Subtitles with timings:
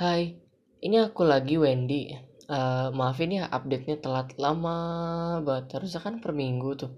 [0.00, 0.32] Hai,
[0.80, 2.08] ini aku lagi Wendy.
[2.48, 5.76] Uh, maafin ya update-nya telat lama banget.
[5.76, 6.96] Harusnya kan per minggu tuh.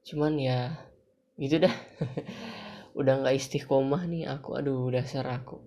[0.00, 0.72] Cuman ya
[1.36, 1.74] gitu dah.
[3.04, 4.56] udah nggak istiqomah nih aku.
[4.56, 5.60] Aduh, dasar aku.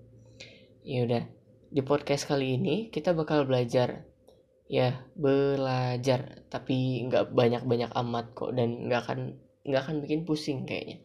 [0.82, 1.30] Ya udah.
[1.70, 4.10] Di podcast kali ini kita bakal belajar.
[4.66, 6.50] Ya, belajar.
[6.50, 9.38] Tapi nggak banyak-banyak amat kok dan nggak akan
[9.70, 10.98] nggak akan bikin pusing kayaknya.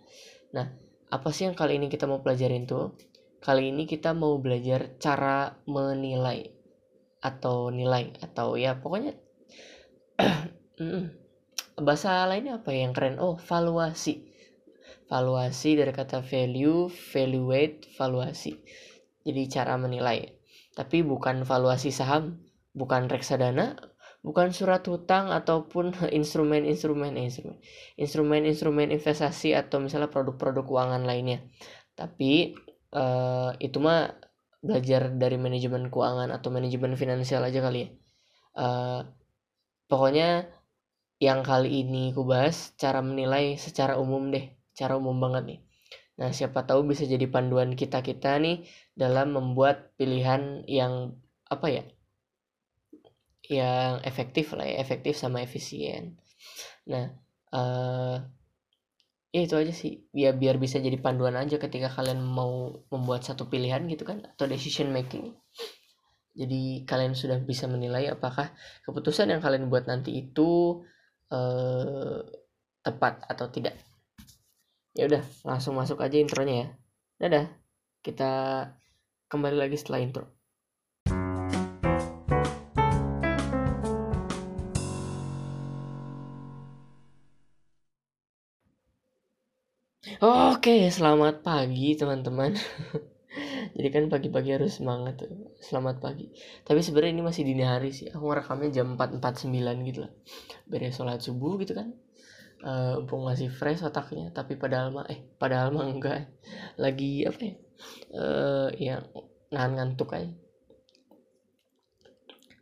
[0.57, 0.73] Nah,
[1.13, 2.97] apa sih yang kali ini kita mau pelajarin tuh?
[3.41, 6.51] Kali ini kita mau belajar cara menilai
[7.23, 9.19] atau nilai atau ya pokoknya
[11.87, 13.21] bahasa lainnya apa ya yang keren?
[13.21, 14.33] Oh, valuasi.
[15.07, 18.59] Valuasi dari kata value, valuate, valuasi.
[19.23, 20.35] Jadi cara menilai.
[20.75, 22.43] Tapi bukan valuasi saham,
[22.75, 23.77] bukan reksadana,
[24.27, 27.57] bukan surat hutang ataupun instrumen-instrumen eh, instrumen
[27.95, 31.45] instrumen-instrumen investasi atau misalnya produk-produk keuangan lainnya.
[31.95, 32.59] Tapi
[32.93, 34.15] uh, itu mah
[34.63, 37.89] belajar dari manajemen keuangan atau manajemen finansial aja kali ya.
[38.57, 39.01] Uh,
[39.87, 40.51] pokoknya
[41.23, 45.61] yang kali ini ku bahas cara menilai secara umum deh cara umum banget nih.
[46.21, 51.17] Nah siapa tahu bisa jadi panduan kita kita nih dalam membuat pilihan yang
[51.49, 51.85] apa ya
[53.47, 56.21] yang efektif lah ya efektif sama efisien.
[56.85, 57.17] Nah
[57.53, 58.21] uh,
[59.35, 60.07] ya itu aja sih.
[60.13, 64.47] Ya biar bisa jadi panduan aja ketika kalian mau membuat satu pilihan gitu kan atau
[64.47, 65.35] decision making.
[66.37, 68.53] Jadi kalian sudah bisa menilai apakah
[68.85, 70.83] keputusan yang kalian buat nanti itu
[71.33, 72.21] eh,
[72.85, 73.75] tepat atau tidak.
[74.97, 76.69] Ya udah langsung masuk aja intronya ya.
[77.17, 77.47] Dadah.
[78.05, 78.31] Kita
[79.27, 80.36] kembali lagi setelah intro
[90.17, 92.57] Oke, selamat pagi teman-teman.
[93.77, 95.53] Jadi kan pagi-pagi harus semangat tuh.
[95.61, 96.33] Selamat pagi.
[96.65, 98.09] Tapi sebenarnya ini masih dini hari sih.
[98.09, 99.53] Aku ngerekamnya jam 4.49
[99.93, 100.13] gitu lah.
[100.65, 101.93] Beres sholat subuh gitu kan.
[102.65, 106.33] Uh, masih fresh otaknya, tapi padahal mah eh padahal mah enggak.
[106.81, 107.55] Lagi apa ya?
[108.17, 108.95] Uh, ya
[109.53, 110.33] nahan ngantuk aja.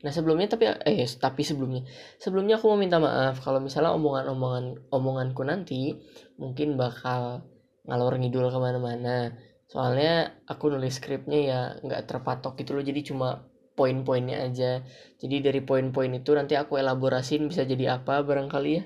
[0.04, 1.82] Nah sebelumnya tapi eh tapi sebelumnya
[2.20, 5.97] sebelumnya aku mau minta maaf kalau misalnya omongan-omongan omonganku nanti
[6.37, 7.48] mungkin bakal
[7.88, 9.32] ngalor ngidul ke mana-mana.
[9.64, 14.84] Soalnya aku nulis skripnya ya nggak terpatok gitu loh jadi cuma poin-poinnya aja.
[15.16, 18.84] Jadi dari poin-poin itu nanti aku elaborasin bisa jadi apa barangkali ya.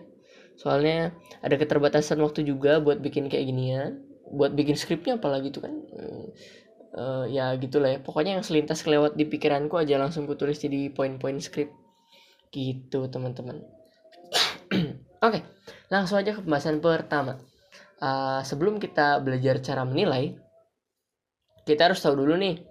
[0.54, 5.74] Soalnya ada keterbatasan waktu juga buat bikin kayak ginian buat bikin skripnya apalagi tuh kan
[6.98, 7.98] uh, ya gitulah ya.
[8.02, 11.70] Pokoknya yang selintas kelewat di pikiranku aja langsung ku tulis jadi poin-poin skrip.
[12.50, 13.62] Gitu teman-teman.
[14.74, 15.42] Oke okay,
[15.88, 17.38] langsung aja ke pembahasan pertama.
[17.98, 20.38] Uh, sebelum kita belajar cara menilai
[21.66, 22.62] kita harus tahu dulu nih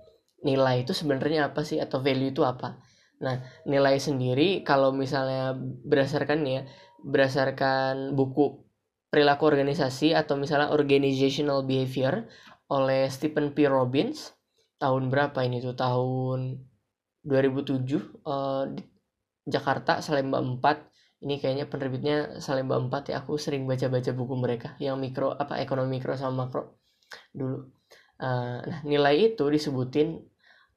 [0.42, 2.82] nilai itu sebenarnya apa sih atau value itu apa?
[3.22, 6.62] Nah nilai sendiri kalau misalnya berdasarkan ya
[7.06, 8.66] berdasarkan buku
[9.14, 12.26] perilaku organisasi atau misalnya organizational behavior
[12.72, 13.68] oleh Stephen P.
[13.68, 14.36] Robbins.
[14.78, 15.74] Tahun berapa ini tuh?
[15.74, 16.40] Tahun
[17.26, 18.84] 2007 uh, di
[19.48, 23.26] Jakarta Salemba 4 ini kayaknya penerbitnya Salemba 4 ya.
[23.26, 26.78] Aku sering baca-baca buku mereka yang mikro apa ekonomi mikro sama makro
[27.34, 27.74] dulu.
[28.18, 30.18] Uh, nah nilai itu disebutin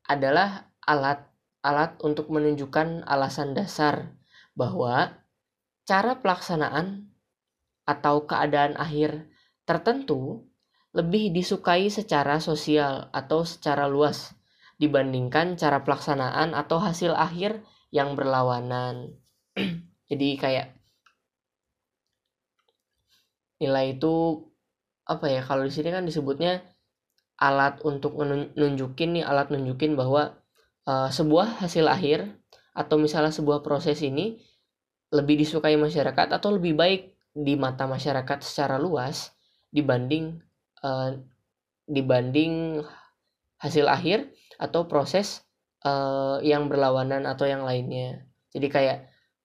[0.08, 1.24] adalah alat
[1.60, 4.16] alat untuk menunjukkan alasan dasar
[4.56, 5.20] bahwa
[5.84, 7.10] cara pelaksanaan
[7.84, 9.28] atau keadaan akhir
[9.64, 10.49] tertentu
[10.90, 14.34] lebih disukai secara sosial atau secara luas
[14.80, 17.62] dibandingkan cara pelaksanaan atau hasil akhir
[17.94, 19.14] yang berlawanan.
[20.10, 20.66] jadi kayak
[23.60, 24.48] nilai itu
[25.04, 26.64] apa ya kalau di sini kan disebutnya
[27.36, 28.16] alat untuk
[28.56, 30.38] nunjukin nih alat nunjukin bahwa
[30.88, 32.24] uh, sebuah hasil akhir
[32.72, 34.40] atau misalnya sebuah proses ini
[35.12, 39.34] lebih disukai masyarakat atau lebih baik di mata masyarakat secara luas
[39.70, 40.38] dibanding
[40.84, 41.16] uh,
[41.91, 42.84] dibanding
[43.60, 45.44] hasil akhir atau proses
[45.84, 48.24] uh, yang berlawanan atau yang lainnya.
[48.53, 48.98] Jadi kayak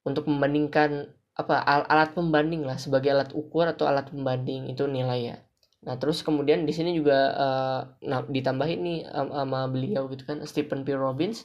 [0.06, 5.36] untuk membandingkan apa al alat pembanding lah sebagai alat ukur atau alat pembanding itu nilai
[5.36, 5.38] ya.
[5.84, 10.40] Nah terus kemudian di sini juga uh, nah ditambahin nih um, sama beliau gitu kan
[10.48, 10.96] Stephen P.
[10.96, 11.44] Robbins.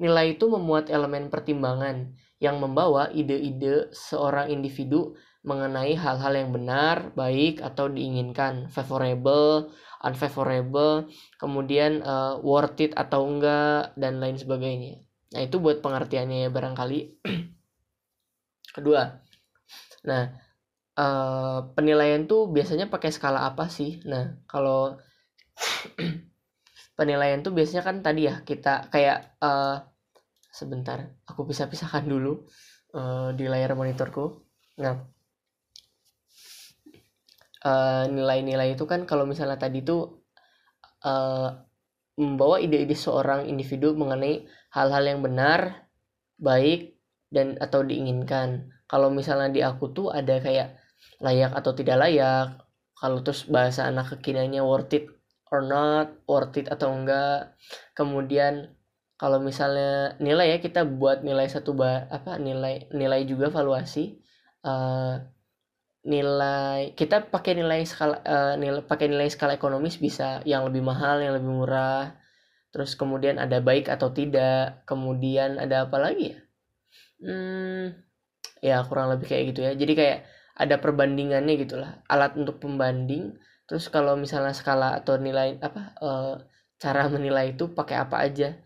[0.00, 7.64] Nilai itu memuat elemen pertimbangan yang membawa ide-ide seorang individu mengenai hal-hal yang benar, baik
[7.64, 9.72] atau diinginkan, favorable,
[10.04, 11.08] unfavorable,
[11.40, 15.00] kemudian uh, worth it atau enggak dan lain sebagainya.
[15.32, 17.00] Nah, itu buat pengertiannya ya barangkali.
[18.76, 19.02] Kedua,
[20.06, 20.30] nah
[20.94, 23.98] uh, penilaian tuh biasanya pakai skala apa sih?
[24.06, 24.94] Nah kalau
[27.00, 29.80] penilaian tuh biasanya kan tadi ya kita kayak uh,
[30.50, 32.44] sebentar aku bisa pisahkan dulu
[32.92, 34.44] uh, di layar monitorku
[34.76, 35.00] nah
[38.08, 40.24] nilai-nilai uh, itu kan kalau misalnya tadi tuh
[41.04, 41.52] uh,
[42.16, 45.90] membawa ide-ide seorang individu mengenai hal-hal yang benar
[46.40, 46.96] baik
[47.28, 48.72] dan atau diinginkan.
[48.88, 50.80] Kalau misalnya di aku tuh ada kayak
[51.20, 52.60] layak atau tidak layak
[52.96, 55.08] kalau terus bahasa anak kekiniannya worth it
[55.48, 57.56] or not worth it atau enggak.
[57.96, 58.72] Kemudian
[59.20, 64.16] kalau misalnya nilai ya kita buat nilai satu ba apa nilai nilai juga valuasi
[64.64, 65.20] uh,
[66.00, 71.20] nilai kita pakai nilai skala uh, nilai pakai nilai skala ekonomis bisa yang lebih mahal
[71.20, 72.16] yang lebih murah.
[72.70, 76.38] Terus kemudian ada baik atau tidak kemudian ada apa lagi ya?
[77.20, 78.10] Hmm
[78.60, 79.72] ya kurang lebih kayak gitu ya.
[79.76, 80.18] Jadi kayak
[80.56, 83.36] ada perbandingannya gitulah alat untuk pembanding.
[83.64, 86.10] Terus kalau misalnya skala atau nilai apa e,
[86.80, 88.56] cara menilai itu pakai apa aja?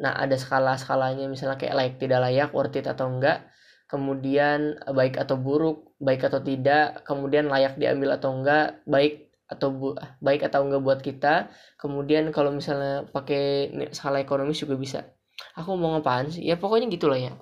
[0.00, 3.46] Nah ada skala skalanya misalnya kayak layak tidak layak worth it atau enggak.
[3.90, 9.68] Kemudian eh, baik atau buruk baik atau tidak kemudian layak diambil atau enggak baik atau
[9.74, 9.88] bu
[10.24, 11.52] baik atau enggak buat kita.
[11.76, 15.00] Kemudian kalau misalnya pakai skala ekonomis juga bisa.
[15.58, 16.40] Aku mau ngapain sih?
[16.46, 17.34] Ya pokoknya gitulah ya.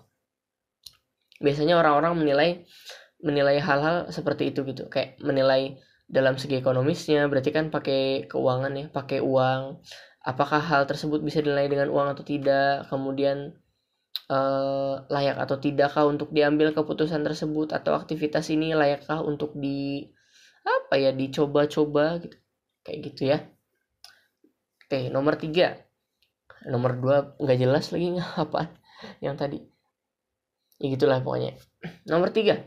[1.38, 2.50] Biasanya orang-orang menilai
[3.22, 4.90] menilai hal-hal seperti itu gitu.
[4.90, 5.78] Kayak menilai
[6.08, 9.78] dalam segi ekonomisnya berarti kan pakai keuangan ya pakai uang.
[10.24, 12.88] Apakah hal tersebut bisa dinilai dengan uang atau tidak?
[12.90, 13.54] Kemudian
[14.26, 17.70] eh, layak atau tidakkah untuk diambil keputusan tersebut?
[17.70, 20.02] Atau aktivitas ini layakkah untuk di
[20.66, 22.36] apa ya dicoba-coba gitu?
[22.82, 23.38] Kayak gitu ya.
[24.88, 25.84] Oke nomor tiga.
[26.66, 28.72] Nomor dua nggak jelas lagi apa
[29.22, 29.60] yang tadi.
[30.78, 31.58] Ya gitulah pokoknya.
[32.08, 32.62] Nomor tiga.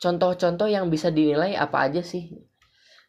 [0.00, 2.32] Contoh-contoh yang bisa dinilai apa aja sih?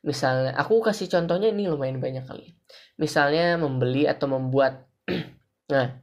[0.03, 2.57] Misalnya aku kasih contohnya ini lumayan banyak kali.
[2.97, 4.87] Misalnya membeli atau membuat.
[5.71, 6.00] Nah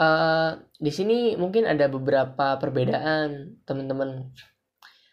[0.00, 0.50] uh,
[0.80, 4.32] di sini mungkin ada beberapa perbedaan teman-teman.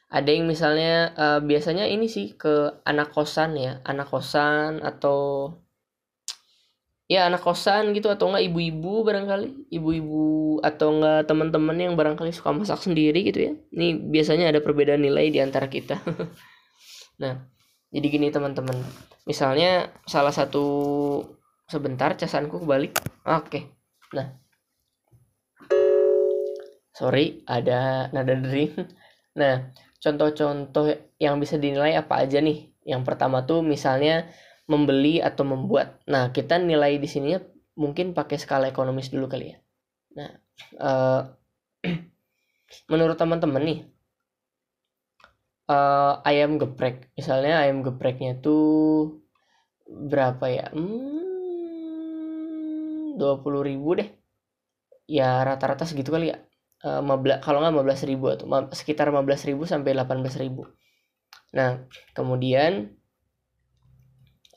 [0.08, 5.52] Ada yang misalnya uh, biasanya ini sih ke anak kosan ya anak kosan atau
[7.12, 12.56] ya anak kosan gitu atau enggak ibu-ibu barangkali ibu-ibu atau enggak teman-teman yang barangkali suka
[12.56, 13.54] masak sendiri gitu ya.
[13.76, 16.00] Ini biasanya ada perbedaan nilai di antara kita.
[17.18, 17.34] Nah
[17.90, 18.78] jadi gini teman-teman.
[19.26, 20.62] Misalnya salah satu
[21.66, 22.94] sebentar casanku kebalik.
[23.26, 23.74] Oke.
[24.14, 24.38] Nah
[26.98, 28.74] sorry ada nada dering
[29.40, 29.70] nah
[30.04, 30.86] contoh-contoh
[31.22, 34.32] yang bisa dinilai apa aja nih yang pertama tuh misalnya
[34.68, 36.04] membeli atau membuat.
[36.12, 37.40] Nah, kita nilai di sini
[37.80, 39.58] mungkin pakai skala ekonomis dulu kali ya.
[40.20, 40.30] Nah,
[40.84, 41.22] uh,
[42.92, 43.80] menurut teman-teman nih,
[45.72, 49.24] uh, ayam geprek, misalnya ayam gepreknya tuh
[49.88, 50.68] berapa ya?
[50.76, 51.96] Hmm,
[53.16, 54.10] dua puluh ribu deh.
[55.08, 56.38] Ya rata-rata segitu kali ya.
[56.88, 57.04] Uh,
[57.44, 60.64] kalau nggak 15 ribu atau sekitar 15 ribu sampai 18 ribu.
[61.52, 61.84] Nah,
[62.16, 62.96] kemudian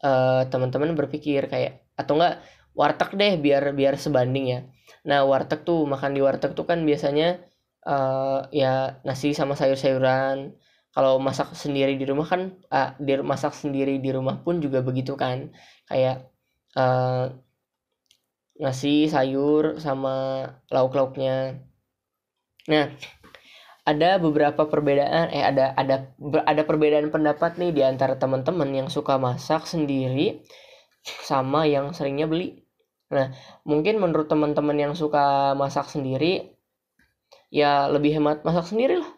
[0.05, 2.41] uh, teman-teman berpikir kayak atau enggak
[2.73, 4.61] warteg deh biar biar sebanding ya.
[5.05, 7.41] Nah warteg tuh makan di warteg tuh kan biasanya
[7.85, 10.57] uh, ya nasi sama sayur-sayuran.
[10.91, 15.15] Kalau masak sendiri di rumah kan uh, di masak sendiri di rumah pun juga begitu
[15.15, 15.55] kan.
[15.87, 16.31] Kayak
[16.75, 17.31] uh,
[18.61, 21.65] nasi sayur sama lauk-lauknya
[22.69, 22.91] nah
[23.89, 26.13] ada beberapa perbedaan eh ada ada
[26.45, 30.45] ada perbedaan pendapat nih di antara teman-teman yang suka masak sendiri
[31.03, 32.61] sama yang seringnya beli.
[33.11, 33.33] Nah,
[33.67, 36.55] mungkin menurut teman-teman yang suka masak sendiri
[37.51, 39.11] ya lebih hemat masak sendiri lah.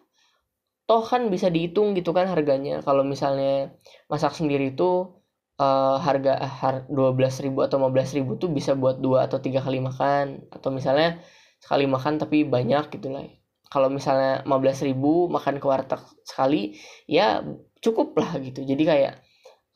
[0.89, 2.81] Toh kan bisa dihitung gitu kan harganya.
[2.81, 3.75] Kalau misalnya
[4.09, 5.13] masak sendiri itu
[5.59, 10.69] uh, harga har 12.000 atau 15.000 tuh bisa buat dua atau tiga kali makan atau
[10.73, 11.21] misalnya
[11.63, 13.23] sekali makan tapi banyak gitu lah.
[13.71, 16.75] Kalau misalnya 15 ribu makan ke warteg sekali
[17.07, 17.39] ya
[17.79, 18.67] cukup lah gitu.
[18.67, 19.13] Jadi kayak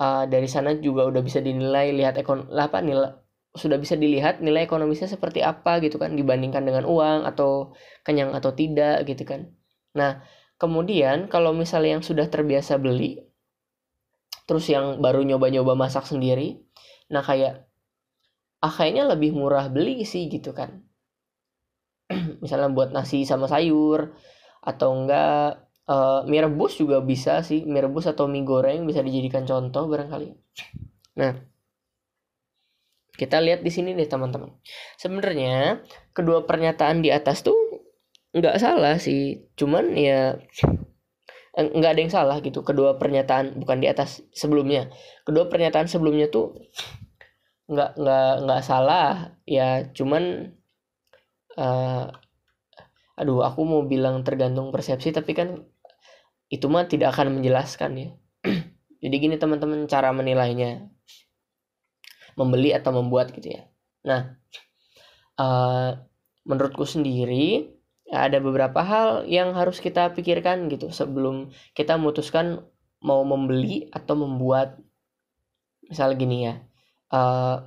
[0.03, 3.15] uh, dari sana juga udah bisa dinilai lihat ekon apa nilai
[3.58, 7.74] sudah bisa dilihat nilai ekonomisnya seperti apa gitu kan dibandingkan dengan uang atau
[8.06, 9.50] kenyang atau tidak gitu kan.
[9.98, 10.22] Nah
[10.62, 13.22] kemudian kalau misalnya yang sudah terbiasa beli
[14.50, 16.63] terus yang baru nyoba-nyoba masak sendiri
[17.12, 17.67] nah kayak
[18.63, 20.87] ah lebih murah beli sih gitu kan
[22.44, 24.16] misalnya buat nasi sama sayur
[24.64, 27.64] atau enggak uh, mie rebus juga bisa sih.
[27.64, 30.30] Mie rebus atau mie goreng bisa dijadikan contoh barangkali.
[31.18, 31.34] Nah
[33.18, 34.54] kita lihat di sini deh teman-teman.
[35.02, 35.82] Sebenarnya
[36.14, 37.58] kedua pernyataan di atas tuh
[38.38, 39.50] nggak salah sih.
[39.58, 40.38] Cuman ya
[41.58, 42.62] nggak ada yang salah gitu.
[42.62, 44.94] Kedua pernyataan bukan di atas sebelumnya.
[45.26, 46.62] Kedua pernyataan sebelumnya tuh
[47.66, 49.34] nggak nggak nggak salah.
[49.50, 50.54] Ya cuman
[51.58, 52.08] uh,
[53.18, 55.58] aduh aku mau bilang tergantung persepsi tapi kan
[56.48, 58.10] itu mah tidak akan menjelaskan ya.
[59.04, 60.88] Jadi gini teman-teman cara menilainya.
[62.38, 63.66] Membeli atau membuat gitu ya.
[64.06, 64.38] Nah
[65.42, 65.98] uh,
[66.46, 67.74] menurutku sendiri
[68.08, 72.64] ada beberapa hal yang harus kita pikirkan gitu sebelum kita memutuskan
[73.04, 74.80] mau membeli atau membuat.
[75.88, 76.68] Misal gini ya
[77.12, 77.64] uh,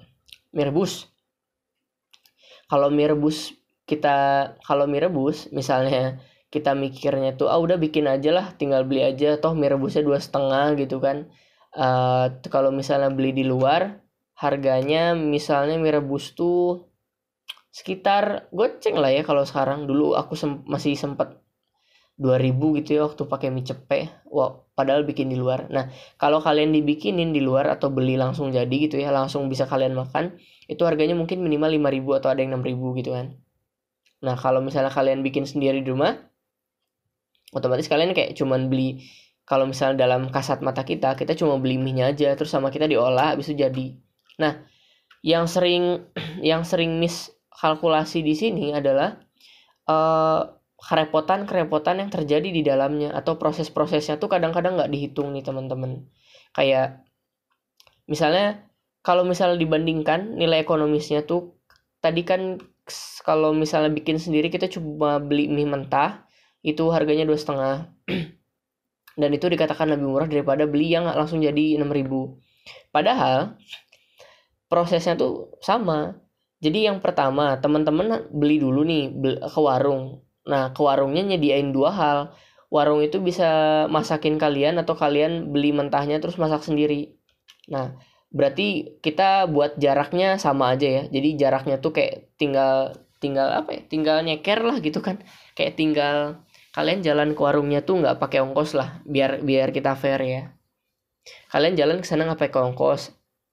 [2.71, 3.55] kalau mie rebus
[3.91, 4.17] kita
[4.63, 6.23] kalau mie rebus misalnya
[6.55, 9.39] kita mikirnya tuh ah udah bikin aja lah tinggal beli aja.
[9.43, 11.27] Toh mie rebusnya dua setengah gitu kan.
[11.75, 14.03] Uh, kalau misalnya beli di luar
[14.39, 16.87] harganya misalnya mie rebus tuh
[17.71, 19.91] sekitar goceng lah ya kalau sekarang.
[19.91, 21.43] Dulu aku sem masih sempat
[22.21, 25.67] 2000 gitu ya waktu pakai mie cepet wow padahal bikin di luar.
[25.71, 29.95] Nah kalau kalian dibikinin di luar atau beli langsung jadi gitu ya langsung bisa kalian
[29.99, 30.39] makan
[30.71, 33.27] itu harganya mungkin minimal 5000 atau ada yang 6000 gitu kan
[34.21, 36.17] Nah, kalau misalnya kalian bikin sendiri di rumah,
[37.57, 39.05] otomatis kalian kayak cuman beli
[39.51, 43.35] kalau misalnya dalam kasat mata kita, kita cuma beli mie aja terus sama kita diolah
[43.35, 43.99] habis itu jadi.
[44.39, 44.63] Nah,
[45.27, 46.07] yang sering
[46.51, 49.19] yang sering miss kalkulasi di sini adalah
[49.91, 56.07] uh, kerepotan-kerepotan yang terjadi di dalamnya atau proses-prosesnya tuh kadang-kadang nggak dihitung nih teman-teman.
[56.55, 57.03] Kayak
[58.07, 58.71] misalnya
[59.03, 61.59] kalau misalnya dibandingkan nilai ekonomisnya tuh
[61.99, 62.63] tadi kan
[63.25, 66.25] kalau misalnya bikin sendiri kita cuma beli mie mentah
[66.61, 67.77] itu harganya dua setengah.
[69.21, 72.09] Dan itu dikatakan lebih murah daripada beli yang langsung jadi 6000
[72.95, 73.59] padahal
[74.71, 76.17] prosesnya tuh sama.
[76.61, 79.11] Jadi yang pertama teman-teman beli dulu nih
[79.49, 80.23] ke warung.
[80.47, 82.19] Nah ke warungnya nyediain dua hal.
[82.71, 87.19] Warung itu bisa masakin kalian atau kalian beli mentahnya terus masak sendiri.
[87.67, 87.99] Nah
[88.31, 91.03] berarti kita buat jaraknya sama aja ya.
[91.11, 93.83] Jadi jaraknya tuh kayak tinggal tinggal apa ya?
[93.87, 95.23] Tinggal nyeker lah gitu kan.
[95.59, 96.17] Kayak tinggal
[96.71, 100.43] kalian jalan ke warungnya tuh nggak pakai ongkos lah biar biar kita fair ya.
[101.51, 103.11] Kalian jalan ke sana nggak pakai ongkos.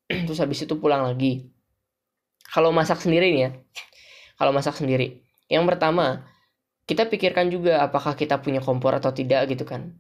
[0.30, 1.50] Terus habis itu pulang lagi.
[2.48, 3.52] Kalau masak sendiri nih ya.
[4.38, 5.26] Kalau masak sendiri.
[5.50, 6.30] Yang pertama
[6.88, 9.92] kita pikirkan juga apakah kita punya kompor atau tidak gitu kan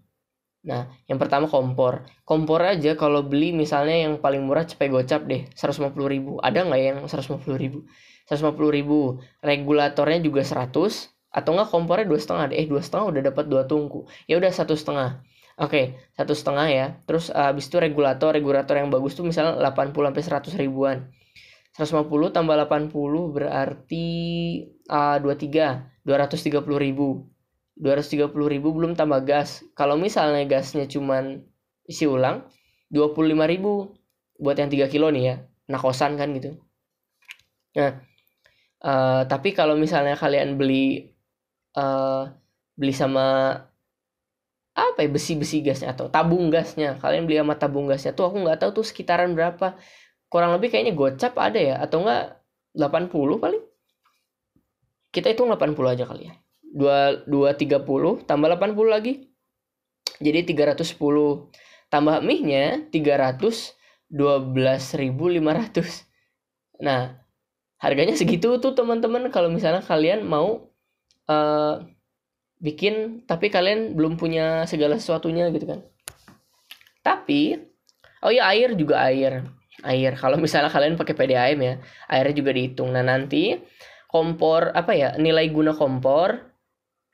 [0.66, 2.08] Nah, yang pertama kompor.
[2.26, 6.42] Kompor aja kalau beli misalnya yang paling murah cepet gocap deh, 150 ribu.
[6.42, 7.86] Ada nggak yang 150 ribu?
[8.26, 9.22] 150 ribu.
[9.46, 11.14] Regulatornya juga 100.
[11.28, 12.58] Atau nggak kompornya dua setengah deh.
[12.58, 14.10] Eh, dua setengah udah dapat dua tungku.
[14.26, 15.22] Ya udah satu setengah.
[15.58, 16.86] Oke, satu setengah ya.
[17.10, 20.24] Terus uh, habis itu regulator, regulator yang bagus tuh misalnya 80 sampai
[20.54, 20.98] 100 ribuan.
[21.78, 22.94] 150 tambah 80
[23.38, 24.08] berarti
[24.90, 27.30] uh, 23, 230 ribu
[27.78, 29.62] 230 ribu belum tambah gas.
[29.78, 31.46] Kalau misalnya gasnya cuman
[31.88, 32.44] isi ulang
[32.92, 33.96] 25 ribu
[34.38, 35.36] buat yang 3 kilo nih ya
[35.68, 36.56] nah kosan kan gitu.
[37.76, 38.00] Nah
[38.84, 41.12] uh, tapi kalau misalnya kalian beli
[41.76, 42.32] uh,
[42.78, 43.56] beli sama
[44.78, 48.60] apa ya besi-besi gasnya atau tabung gasnya kalian beli sama tabung gasnya tuh aku nggak
[48.64, 49.76] tahu tuh sekitaran berapa.
[50.28, 52.44] Kurang lebih kayaknya gocap ada ya atau enggak
[52.76, 53.64] 80 paling.
[55.12, 56.36] Kita hitung 80 aja kali ya
[56.74, 59.28] dua dua tiga puluh tambah delapan puluh lagi.
[60.18, 61.52] Jadi tiga ratus sepuluh.
[61.88, 63.72] Tambah mie nya tiga ratus
[64.12, 66.04] dua belas ribu lima ratus.
[66.84, 67.24] Nah
[67.80, 70.74] harganya segitu tuh teman-teman kalau misalnya kalian mau
[71.30, 71.86] uh,
[72.58, 75.80] bikin tapi kalian belum punya segala sesuatunya gitu kan.
[77.06, 77.56] Tapi
[78.26, 79.48] oh ya air juga air.
[79.86, 81.74] Air kalau misalnya kalian pakai PDAM ya
[82.10, 82.90] airnya juga dihitung.
[82.92, 83.56] Nah nanti
[84.10, 86.57] kompor apa ya nilai guna kompor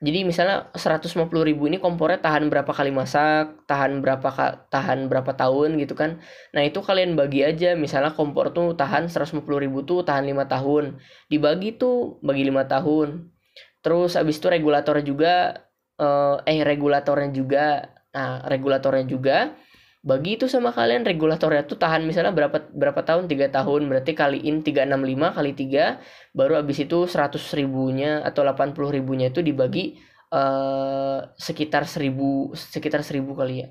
[0.03, 4.27] jadi misalnya 150 ribu ini kompornya tahan berapa kali masak, tahan berapa
[4.67, 6.19] tahan berapa tahun gitu kan.
[6.51, 10.99] Nah itu kalian bagi aja, misalnya kompor tuh tahan 150 ribu tuh tahan lima tahun.
[11.31, 13.31] Dibagi tuh bagi lima tahun.
[13.79, 15.33] Terus abis itu regulatornya juga,
[15.95, 19.55] eh, eh regulatornya juga, nah regulatornya juga
[20.03, 23.31] bagi itu sama kalian regulatornya tuh tahan misalnya berapa berapa tahun?
[23.31, 23.87] Tiga tahun.
[23.87, 26.03] Berarti kaliin 365 kali tiga
[26.35, 29.95] baru habis itu 100 ribunya atau 80 ribunya itu dibagi
[30.35, 32.11] uh, sekitar 1000
[32.51, 33.67] sekitar 1000 kali ya.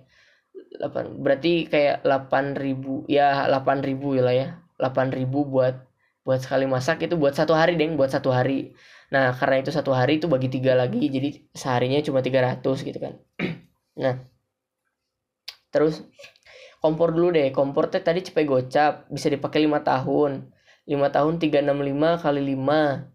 [0.80, 4.48] 8 berarti kayak 8000 ya 8000 ya lah ya.
[4.80, 5.74] 8000 buat
[6.24, 8.72] buat sekali masak itu buat satu hari deng buat satu hari.
[9.12, 13.20] Nah karena itu satu hari itu bagi tiga lagi jadi seharinya cuma 300 gitu kan.
[13.92, 14.31] Nah
[15.72, 16.04] terus
[16.82, 17.48] kompor dulu deh.
[17.54, 20.52] Kompor teh tadi cepet gocap bisa dipakai lima tahun.
[20.84, 23.08] Lima tahun tiga enam lima kali lima.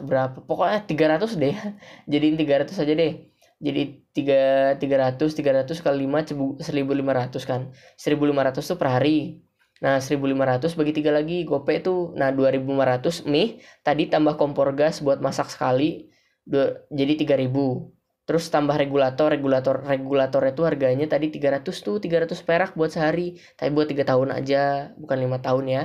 [0.00, 0.40] Berapa?
[0.44, 1.54] Pokoknya tiga ratus deh.
[2.10, 3.30] Jadiin tiga ratus aja deh.
[3.56, 6.24] Jadi tiga tiga ratus tiga ratus kali lima
[6.60, 7.72] seribu lima ratus kan.
[8.00, 9.44] Seribu lima ratus tuh per hari.
[9.84, 11.44] Nah seribu lima ratus bagi tiga lagi.
[11.44, 12.16] Gope tuh.
[12.16, 13.60] Nah dua ribu lima ratus mie.
[13.84, 16.08] Tadi tambah kompor gas buat masak sekali.
[16.46, 17.95] Dua, jadi tiga ribu
[18.26, 23.38] terus tambah regulator regulator regulator itu harganya tadi 300 tuh 300 perak buat sehari.
[23.54, 25.82] Tapi buat tiga tahun aja bukan lima tahun ya.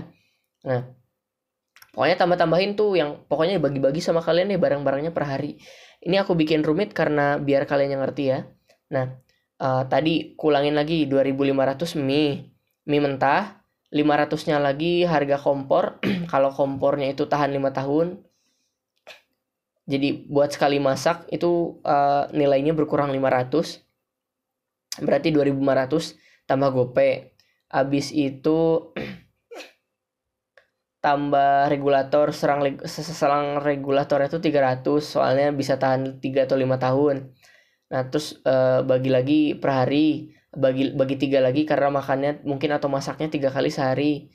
[0.65, 0.81] Nah
[1.93, 5.61] pokoknya tambah tambahin tuh yang pokoknya bagi-bagi sama kalian nih barang-barangnya per hari.
[6.01, 8.39] Ini aku bikin rumit karena biar kalian yang ngerti ya.
[8.89, 9.05] Nah
[9.61, 12.49] uh, tadi kulangin lagi 2500 mie.
[12.89, 13.61] Mie mentah
[13.93, 16.01] 500 nya lagi harga kompor.
[16.31, 18.30] Kalau kompornya itu tahan lima tahun
[19.89, 23.81] jadi buat sekali masak itu uh, nilainya berkurang 500
[25.01, 27.33] berarti 2500 tambah gope.
[27.71, 28.91] Habis itu
[31.05, 37.15] tambah regulator serang selang regulator itu 300 soalnya bisa tahan 3 atau 5 tahun.
[37.89, 42.91] Nah terus uh, bagi lagi per hari bagi bagi tiga lagi karena makannya mungkin atau
[42.91, 44.29] masaknya tiga kali sehari.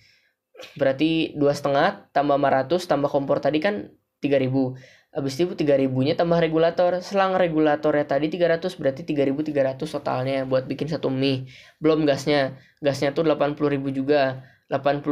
[0.81, 3.93] Berarti dua setengah tambah 500 tambah kompor tadi kan
[4.25, 7.01] 3000 Habis itu 3000 nya tambah regulator.
[7.01, 11.49] Selang regulatornya tadi 300 berarti 3300 totalnya buat bikin satu mie.
[11.81, 12.61] Belum gasnya.
[12.85, 14.45] Gasnya tuh 80.000 juga.
[14.69, 15.09] 80.000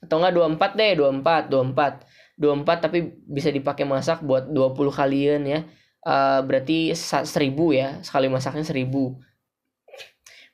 [0.00, 2.02] atau enggak 24 deh, 24, 24.
[2.40, 5.60] 24 tapi bisa dipakai masak buat 20 kalian ya.
[6.02, 7.30] Uh, berarti 1000
[7.70, 8.02] ya.
[8.02, 8.90] Sekali masaknya 1000.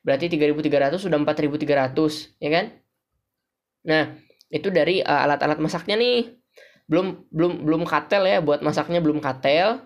[0.04, 2.66] Berarti 3300 sudah 4300, ya kan?
[3.88, 4.04] Nah,
[4.52, 6.35] itu dari uh, alat-alat masaknya nih
[6.86, 9.82] belum belum belum katel ya buat masaknya belum katel.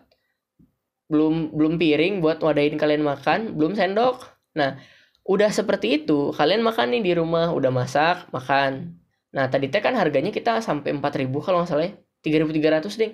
[1.10, 4.22] Belum belum piring buat wadahin kalian makan belum sendok.
[4.54, 4.78] Nah
[5.26, 8.94] udah seperti itu kalian makan nih di rumah udah masak makan.
[9.34, 11.94] Nah tadi teh kan harganya kita sampai 4000 kalau nggak salah ya.
[12.20, 13.12] 3300 ding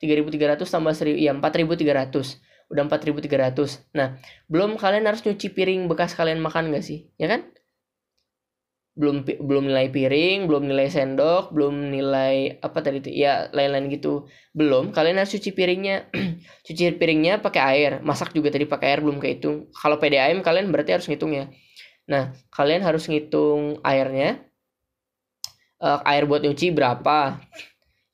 [0.00, 2.40] 3300 tambah 1000 ya 4300
[2.72, 4.16] udah 4300 nah
[4.48, 7.12] belum kalian harus nyuci piring bekas kalian makan gak sih?
[7.20, 7.52] Ya kan
[8.96, 14.24] belum belum nilai piring, belum nilai sendok, belum nilai apa tadi itu ya lain-lain gitu.
[14.56, 16.08] Belum, kalian harus cuci piringnya.
[16.66, 19.68] cuci piringnya pakai air, masak juga tadi pakai air belum kehitung.
[19.76, 21.52] Kalau PDAM kalian berarti harus ngitung ya.
[22.08, 24.40] Nah, kalian harus ngitung airnya.
[25.76, 27.36] Uh, air buat nyuci berapa?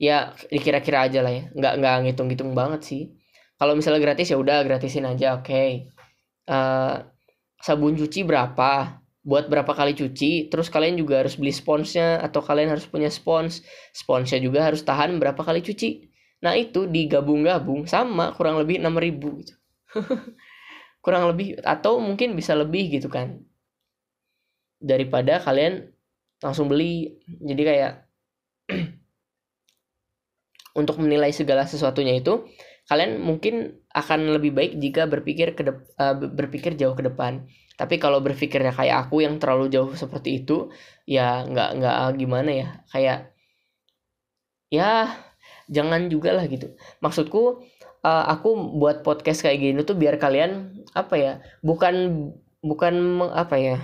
[0.02, 1.44] Ya, dikira-kira aja lah ya.
[1.54, 3.02] Nggak nggak ngitung-ngitung banget sih.
[3.54, 5.46] Kalau misalnya gratis ya udah gratisin aja, oke.
[5.46, 5.87] Okay.
[6.50, 6.94] Uh, eh,
[7.62, 9.01] sabun cuci berapa?
[9.22, 13.62] Buat berapa kali cuci terus kalian juga harus beli sponsnya atau kalian harus punya spons.
[13.94, 16.11] Sponsnya juga harus tahan berapa kali cuci.
[16.42, 19.54] Nah itu digabung-gabung sama kurang lebih 6000 gitu.
[21.02, 23.42] Kurang lebih atau mungkin bisa lebih gitu kan.
[24.78, 25.90] Daripada kalian
[26.42, 27.18] langsung beli.
[27.26, 27.92] Jadi kayak
[30.80, 32.46] untuk menilai segala sesuatunya itu
[32.90, 35.62] kalian mungkin akan lebih baik jika berpikir ke
[35.98, 37.46] uh, berpikir jauh ke depan
[37.82, 40.70] tapi kalau berpikirnya kayak aku yang terlalu jauh seperti itu
[41.02, 42.68] ya nggak nggak gimana ya?
[42.94, 43.18] Kayak
[44.70, 45.18] ya
[45.66, 46.78] jangan juga lah gitu.
[47.02, 47.66] Maksudku
[48.06, 51.32] uh, aku buat podcast kayak gini tuh biar kalian apa ya
[51.66, 52.28] bukan
[52.62, 52.94] bukan
[53.34, 53.76] apa ya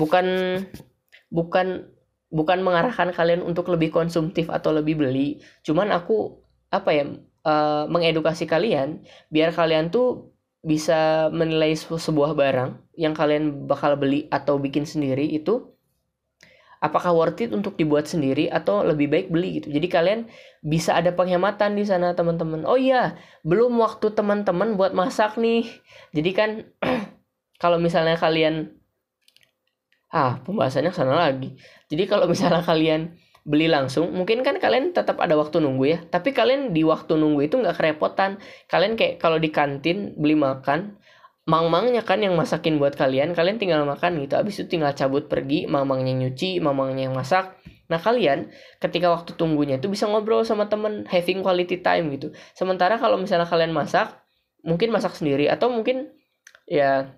[0.00, 0.26] bukan
[1.28, 1.92] bukan
[2.28, 5.44] bukan mengarahkan kalian untuk lebih konsumtif atau lebih beli.
[5.64, 6.40] Cuman aku
[6.72, 7.04] apa ya
[7.44, 14.58] uh, mengedukasi kalian biar kalian tuh bisa menilai sebuah barang yang kalian bakal beli atau
[14.58, 15.78] bikin sendiri itu
[16.78, 19.70] apakah worth it untuk dibuat sendiri atau lebih baik beli gitu.
[19.70, 20.20] Jadi kalian
[20.62, 22.62] bisa ada penghematan di sana teman-teman.
[22.66, 25.66] Oh iya, belum waktu teman-teman buat masak nih.
[26.14, 26.50] Jadi kan
[27.62, 28.78] kalau misalnya kalian
[30.08, 31.58] ah pembahasannya sana lagi.
[31.90, 33.18] Jadi kalau misalnya kalian
[33.48, 35.98] beli langsung mungkin kan kalian tetap ada waktu nunggu ya.
[36.04, 38.36] Tapi kalian di waktu nunggu itu nggak kerepotan.
[38.68, 41.00] Kalian kayak kalau di kantin beli makan
[41.48, 44.36] mang-mangnya kan yang masakin buat kalian kalian tinggal makan gitu.
[44.36, 47.56] Abis itu tinggal cabut pergi mang-mangnya nyuci mang-mangnya yang masak.
[47.88, 48.52] Nah kalian
[48.84, 52.36] ketika waktu tunggunya itu bisa ngobrol sama temen having quality time gitu.
[52.52, 54.12] Sementara kalau misalnya kalian masak
[54.60, 56.12] mungkin masak sendiri atau mungkin
[56.68, 57.16] ya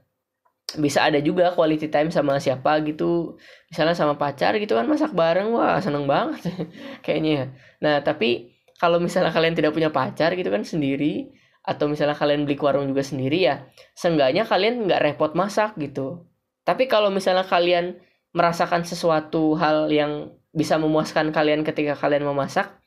[0.79, 3.41] bisa ada juga quality time sama siapa gitu.
[3.73, 6.47] Misalnya sama pacar gitu kan masak bareng wah seneng banget
[7.05, 7.33] kayaknya.
[7.33, 7.45] Ya.
[7.81, 12.57] nah tapi kalau misalnya kalian tidak punya pacar gitu kan sendiri atau misalnya kalian beli
[12.57, 16.29] ke warung juga sendiri ya seenggaknya kalian nggak repot masak gitu.
[16.65, 17.99] Tapi kalau misalnya kalian
[18.31, 22.81] merasakan sesuatu hal yang bisa memuaskan kalian ketika kalian memasak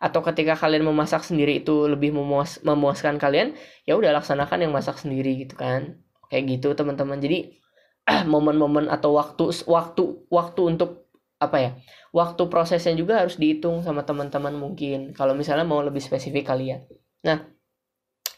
[0.00, 3.56] atau ketika kalian memasak sendiri itu lebih memuas memuaskan kalian
[3.88, 5.96] ya udah laksanakan yang masak sendiri gitu kan
[6.34, 7.22] kayak gitu teman-teman.
[7.22, 7.54] Jadi
[8.32, 11.06] momen-momen atau waktu waktu waktu untuk
[11.38, 11.70] apa ya
[12.10, 15.14] waktu prosesnya juga harus dihitung sama teman-teman mungkin.
[15.14, 16.82] Kalau misalnya mau lebih spesifik kalian
[17.24, 17.40] nah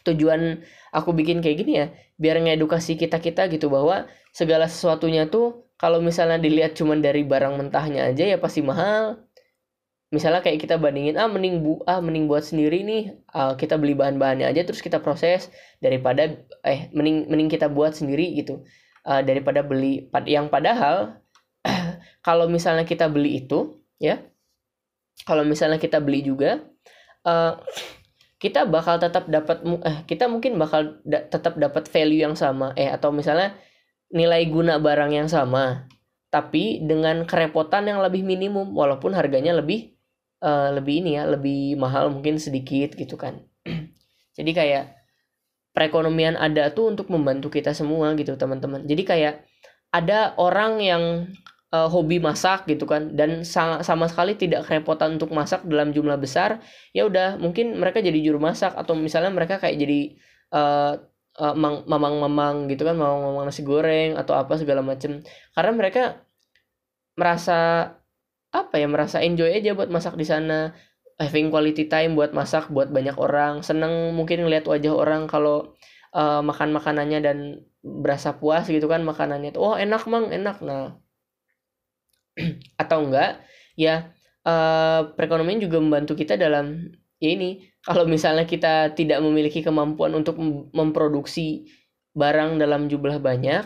[0.07, 0.63] tujuan
[0.95, 5.99] aku bikin kayak gini ya biar ngedukasi kita kita gitu bahwa segala sesuatunya tuh kalau
[5.99, 9.26] misalnya dilihat cuma dari barang mentahnya aja ya pasti mahal
[10.07, 13.03] misalnya kayak kita bandingin ah mending bu ah mending buat sendiri nih
[13.35, 15.51] uh, kita beli bahan-bahannya aja terus kita proses
[15.83, 16.31] daripada
[16.63, 18.63] eh mending mending kita buat sendiri gitu.
[19.07, 21.19] Uh, daripada beli yang padahal
[22.27, 24.19] kalau misalnya kita beli itu ya
[25.27, 26.63] kalau misalnya kita beli juga
[27.27, 27.59] uh,
[28.39, 32.71] kita bakal tetap dapat eh kita mungkin bakal da tetap dapat value yang sama.
[32.79, 33.59] Eh atau misalnya
[34.07, 35.87] nilai guna barang yang sama
[36.31, 39.96] tapi dengan kerepotan yang lebih minimum walaupun harganya lebih
[40.41, 43.41] uh, lebih ini ya lebih mahal mungkin sedikit gitu kan.
[44.37, 44.97] Jadi kayak
[45.73, 48.85] perekonomian ada tuh untuk membantu kita semua gitu teman-teman.
[48.89, 49.45] Jadi kayak
[49.93, 51.03] ada orang yang
[51.69, 56.19] uh, hobi masak gitu kan dan sama, sama sekali tidak kerepotan untuk masak dalam jumlah
[56.19, 56.59] besar
[56.91, 60.01] ya udah mungkin mereka jadi juru masak atau misalnya mereka kayak jadi
[60.51, 60.95] uh,
[61.85, 65.21] mamang-mamang gitu kan mamang-mamang nasi goreng atau apa segala macem.
[65.53, 66.03] Karena mereka
[67.13, 67.93] merasa
[68.65, 70.73] apa ya merasa enjoy aja buat masak di sana.
[71.17, 73.65] Having quality time buat masak buat banyak orang.
[73.65, 75.73] Seneng mungkin ngeliat wajah orang kalau
[76.13, 77.37] uh, makan makanannya dan
[77.81, 80.61] berasa puas gitu kan makanannya tuh oh enak mang enak.
[80.61, 80.97] Nah
[82.81, 83.41] atau enggak
[83.73, 84.13] ya
[84.45, 87.65] uh, perekonomian juga membantu kita dalam ya ini.
[87.81, 90.37] Kalau misalnya kita tidak memiliki kemampuan untuk
[90.75, 91.71] memproduksi
[92.17, 93.63] barang dalam jumlah banyak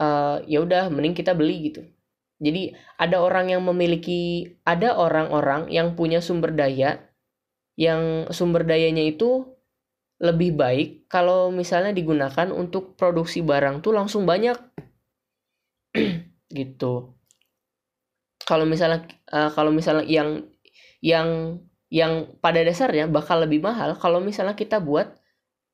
[0.00, 1.86] uh, ya udah mending kita beli gitu
[2.40, 7.04] jadi ada orang yang memiliki ada orang-orang yang punya sumber daya
[7.76, 9.44] yang sumber dayanya itu
[10.20, 14.56] lebih baik kalau misalnya digunakan untuk produksi barang tuh langsung banyak
[16.60, 17.16] gitu.
[18.44, 20.44] Kalau misalnya uh, kalau misalnya yang
[21.00, 25.16] yang yang pada dasarnya bakal lebih mahal kalau misalnya kita buat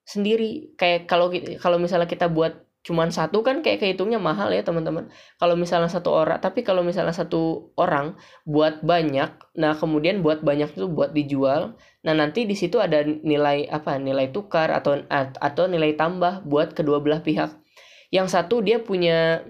[0.07, 5.11] sendiri kayak kalau kalau misalnya kita buat cuman satu kan kayak kehitungnya mahal ya teman-teman.
[5.43, 8.15] Kalau misalnya satu orang tapi kalau misalnya satu orang
[8.47, 11.75] buat banyak nah kemudian buat banyak itu buat dijual
[12.07, 17.03] nah nanti di situ ada nilai apa nilai tukar atau atau nilai tambah buat kedua
[17.03, 17.51] belah pihak.
[18.15, 19.43] Yang satu dia punya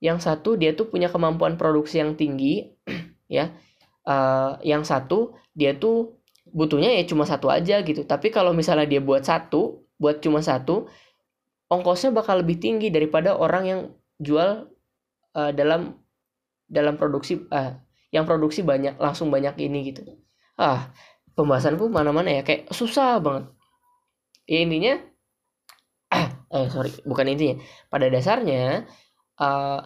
[0.00, 2.72] yang satu dia tuh punya kemampuan produksi yang tinggi
[3.28, 3.52] ya.
[4.08, 6.16] Uh, yang satu dia tuh
[6.48, 8.08] butuhnya ya cuma satu aja gitu.
[8.08, 10.88] Tapi kalau misalnya dia buat satu buat cuma satu
[11.70, 13.80] ongkosnya bakal lebih tinggi daripada orang yang
[14.18, 14.68] jual
[15.38, 15.96] uh, dalam
[16.66, 17.78] dalam produksi uh,
[18.10, 20.02] yang produksi banyak langsung banyak ini gitu.
[20.58, 20.90] Ah
[21.38, 23.48] pembahasanku mana-mana ya kayak susah banget.
[24.50, 24.94] Ya intinya
[26.58, 27.56] eh sorry bukan intinya.
[27.86, 28.84] Pada dasarnya
[29.38, 29.80] uh,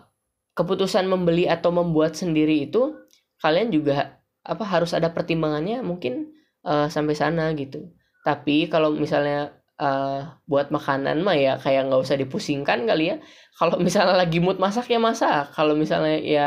[0.57, 2.97] keputusan membeli atau membuat sendiri itu
[3.44, 6.33] kalian juga apa harus ada pertimbangannya mungkin
[6.64, 7.92] uh, sampai sana gitu.
[8.25, 13.16] Tapi kalau misalnya uh, buat makanan mah ya kayak nggak usah dipusingkan kali ya.
[13.58, 15.54] Kalau misalnya lagi mood masak ya masak.
[15.54, 16.46] Kalau misalnya ya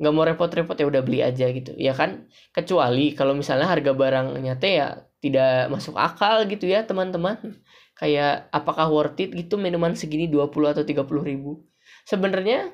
[0.00, 1.74] nggak mau repot-repot ya udah beli aja gitu.
[1.76, 2.30] Ya kan?
[2.54, 7.60] Kecuali kalau misalnya harga barangnya teh ya tidak masuk akal gitu ya teman-teman.
[7.98, 11.60] Kayak apakah worth it gitu minuman segini 20 atau 30 ribu.
[12.08, 12.72] Sebenarnya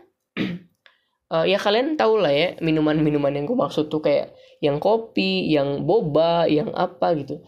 [1.33, 5.85] uh, ya kalian tahu lah ya minuman-minuman yang gue maksud tuh kayak yang kopi yang
[5.85, 7.45] boba yang apa gitu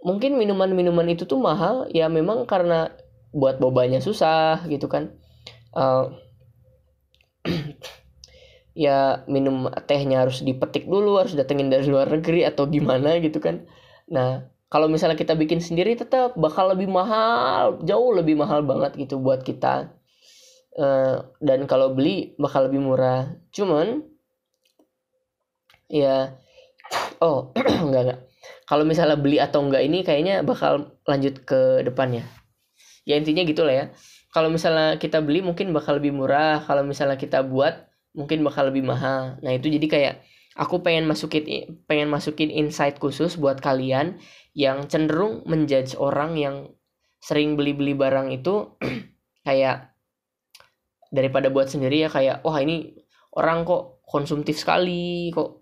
[0.00, 2.92] mungkin minuman-minuman itu tuh mahal ya memang karena
[3.30, 5.14] buat bobanya susah gitu kan.
[5.70, 6.10] Uh,
[8.74, 13.68] ya minum tehnya harus dipetik dulu harus datengin dari luar negeri atau gimana gitu kan.
[14.10, 19.20] Nah kalau misalnya kita bikin sendiri tetap bakal lebih mahal jauh lebih mahal banget gitu
[19.20, 19.94] buat kita.
[20.80, 23.36] Uh, dan kalau beli bakal lebih murah.
[23.52, 24.06] Cuman
[25.90, 26.34] ya
[27.20, 27.52] oh
[27.86, 28.29] enggak enggak
[28.70, 32.22] kalau misalnya beli atau enggak ini kayaknya bakal lanjut ke depannya.
[33.02, 33.86] Ya intinya gitulah ya.
[34.30, 36.62] Kalau misalnya kita beli mungkin bakal lebih murah.
[36.62, 39.42] Kalau misalnya kita buat mungkin bakal lebih mahal.
[39.42, 40.14] Nah itu jadi kayak
[40.54, 44.22] aku pengen masukin pengen masukin insight khusus buat kalian
[44.54, 46.56] yang cenderung menjudge orang yang
[47.18, 48.78] sering beli-beli barang itu
[49.46, 49.90] kayak
[51.10, 53.02] daripada buat sendiri ya kayak wah ini
[53.34, 55.59] orang kok konsumtif sekali kok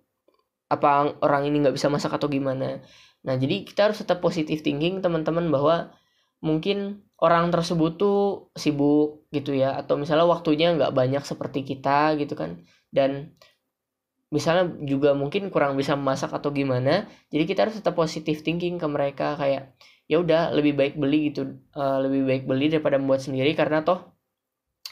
[0.69, 2.85] apa orang ini nggak bisa masak atau gimana.
[3.25, 5.93] Nah jadi kita harus tetap positif thinking teman-teman bahwa
[6.45, 8.19] mungkin orang tersebut tuh
[8.55, 12.63] sibuk gitu ya atau misalnya waktunya nggak banyak seperti kita gitu kan.
[12.93, 13.35] Dan
[14.29, 18.85] misalnya juga mungkin kurang bisa memasak atau gimana jadi kita harus tetap positif thinking ke
[18.85, 19.73] mereka kayak
[20.05, 21.57] ya udah lebih baik beli gitu.
[21.73, 24.17] Uh, lebih baik beli daripada membuat sendiri karena toh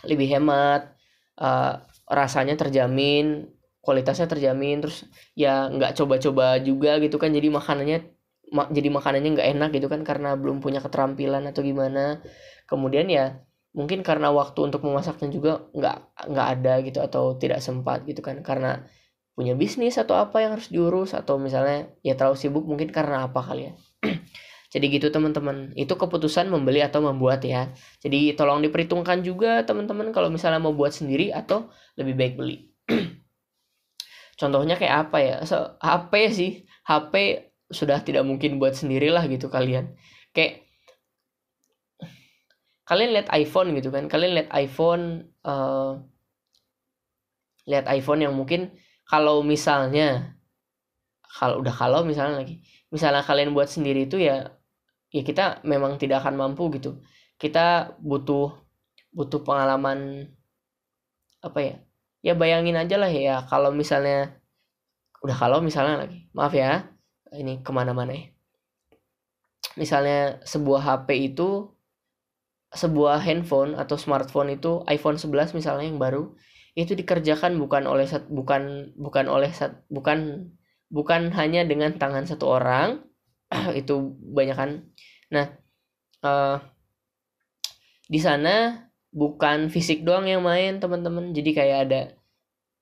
[0.05, 0.93] lebih hemat
[1.41, 3.49] uh, rasanya terjamin
[3.87, 5.07] kualitasnya terjamin terus
[5.39, 8.17] ya nggak coba-coba juga gitu kan jadi makanannya
[8.55, 12.23] ma jadi makanannya nggak enak gitu kan karena belum punya keterampilan atau gimana.
[12.71, 13.43] Kemudian ya
[13.75, 15.97] mungkin karena waktu untuk memasaknya juga nggak
[16.33, 18.87] nggak ada gitu atau tidak sempat gitu kan karena
[19.37, 23.41] punya bisnis atau apa yang harus diurus atau misalnya ya terlalu sibuk mungkin karena apa
[23.43, 23.73] kali ya.
[24.73, 27.71] Jadi gitu teman-teman itu keputusan membeli atau membuat ya.
[28.03, 31.71] Jadi tolong diperhitungkan juga teman-teman kalau misalnya mau buat sendiri atau
[32.01, 32.57] lebih baik beli
[34.37, 35.37] contohnya kayak apa ya?
[35.49, 36.51] So, HP sih.
[36.87, 39.97] HP sudah tidak mungkin buat sendirilah gitu kalian.
[40.31, 40.63] Kayak
[42.87, 44.07] kalian lihat iPhone gitu kan?
[44.07, 45.99] Kalian lihat iPhone uh,
[47.67, 48.71] lihat iPhone yang mungkin
[49.11, 50.39] kalau misalnya
[51.27, 52.63] kalau udah kalau misalnya lagi
[52.95, 54.55] misalnya kalian buat sendiri itu ya
[55.11, 57.03] ya kita memang tidak akan mampu gitu.
[57.37, 58.55] Kita butuh
[59.11, 60.31] butuh pengalaman
[61.43, 61.77] apa ya
[62.27, 64.35] ya bayangin aja lah ya kalau misalnya
[65.23, 66.91] udah kalau misalnya lagi maaf ya
[67.31, 68.27] ini ke mana-mana ya.
[69.79, 71.71] Misalnya sebuah HP itu
[72.75, 76.35] sebuah handphone atau smartphone itu iPhone 11 misalnya yang baru
[76.77, 79.49] itu dikerjakan bukan oleh bukan bukan oleh
[79.89, 80.51] bukan
[80.93, 83.07] bukan hanya dengan tangan satu orang
[83.81, 84.71] itu banyak kan.
[85.31, 85.47] Nah
[86.27, 86.59] uh,
[88.07, 88.86] di sana
[89.17, 91.33] bukan fisik doang yang main teman-teman.
[91.33, 92.01] Jadi kayak ada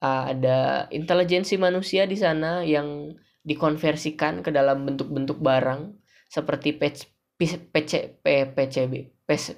[0.02, 0.58] uh, ada
[0.90, 3.14] intelijensi manusia di sana yang
[3.46, 5.94] dikonversikan ke dalam bentuk-bentuk barang
[6.26, 9.14] seperti PC, PC, PCB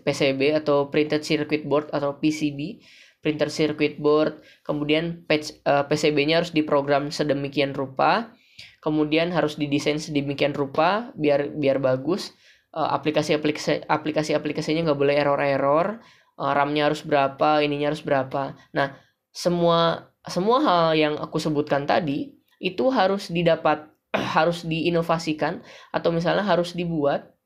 [0.07, 2.79] PCB atau printed circuit board atau PCB
[3.19, 4.39] printer circuit board.
[4.63, 8.31] Kemudian PCB-nya harus diprogram sedemikian rupa.
[8.79, 12.31] Kemudian harus didesain sedemikian rupa biar biar bagus.
[12.71, 15.97] Uh, aplikasi aplikasi aplikasi aplikasinya nggak boleh error error uh,
[16.37, 18.57] RAM-nya harus berapa ininya harus berapa.
[18.77, 18.97] Nah
[19.33, 23.89] semua semua hal yang aku sebutkan tadi itu harus didapat
[24.37, 25.61] harus diinovasikan
[25.93, 27.37] atau misalnya harus dibuat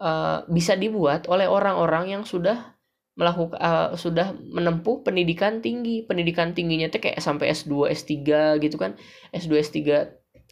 [0.00, 2.76] uh, bisa dibuat oleh orang-orang yang sudah
[3.16, 6.04] melakukan uh, sudah menempuh pendidikan tinggi.
[6.04, 8.14] Pendidikan tingginya tuh kayak sampai S2 S3
[8.60, 8.94] gitu kan.
[9.32, 9.78] S2 S3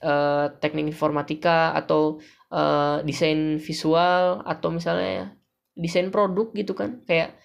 [0.00, 5.36] uh, teknik informatika atau uh, desain visual atau misalnya
[5.76, 7.04] desain produk gitu kan.
[7.04, 7.36] Kayak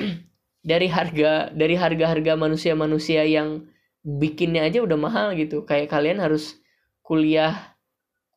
[0.70, 3.68] dari harga dari harga-harga manusia-manusia yang
[4.00, 6.56] bikinnya aja udah mahal gitu kayak kalian harus
[7.04, 7.76] kuliah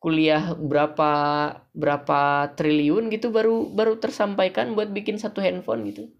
[0.03, 1.11] kuliah berapa
[1.71, 6.11] berapa triliun gitu baru baru tersampaikan buat bikin satu handphone gitu.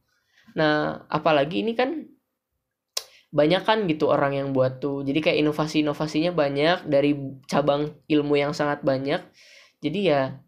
[0.56, 2.08] Nah, apalagi ini kan
[3.34, 5.04] banyak kan gitu orang yang buat tuh.
[5.04, 7.12] Jadi kayak inovasi-inovasinya banyak dari
[7.52, 9.20] cabang ilmu yang sangat banyak.
[9.84, 10.40] Jadi ya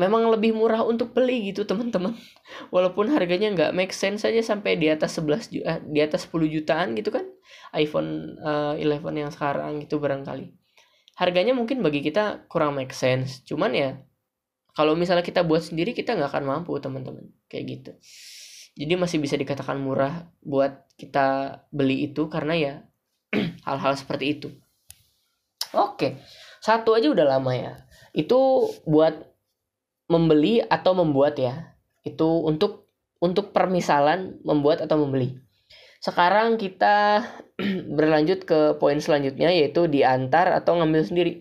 [0.00, 2.16] memang lebih murah untuk beli gitu teman-teman.
[2.74, 6.96] Walaupun harganya nggak make sense saja sampai di atas 11 juta, di atas 10 jutaan
[6.96, 7.28] gitu kan.
[7.76, 10.48] iPhone uh, eh, 11 yang sekarang gitu barangkali.
[11.20, 13.44] Harganya mungkin bagi kita kurang make sense.
[13.44, 14.00] Cuman ya
[14.72, 17.28] kalau misalnya kita buat sendiri kita nggak akan mampu teman-teman.
[17.52, 17.92] Kayak gitu.
[18.80, 22.74] Jadi masih bisa dikatakan murah buat kita beli itu karena ya
[23.68, 24.48] hal-hal seperti itu.
[25.76, 26.18] Oke
[26.60, 27.74] satu aja udah lama ya.
[28.12, 29.29] Itu buat
[30.10, 32.90] membeli atau membuat ya itu untuk
[33.22, 35.38] untuk permisalan membuat atau membeli
[36.00, 37.28] sekarang kita
[37.96, 41.34] berlanjut ke poin selanjutnya yaitu diantar atau ngambil sendiri.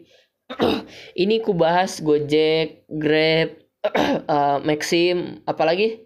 [1.23, 3.55] Ini ku bahas Gojek, Grab,
[4.27, 6.03] uh, Maxim, apalagi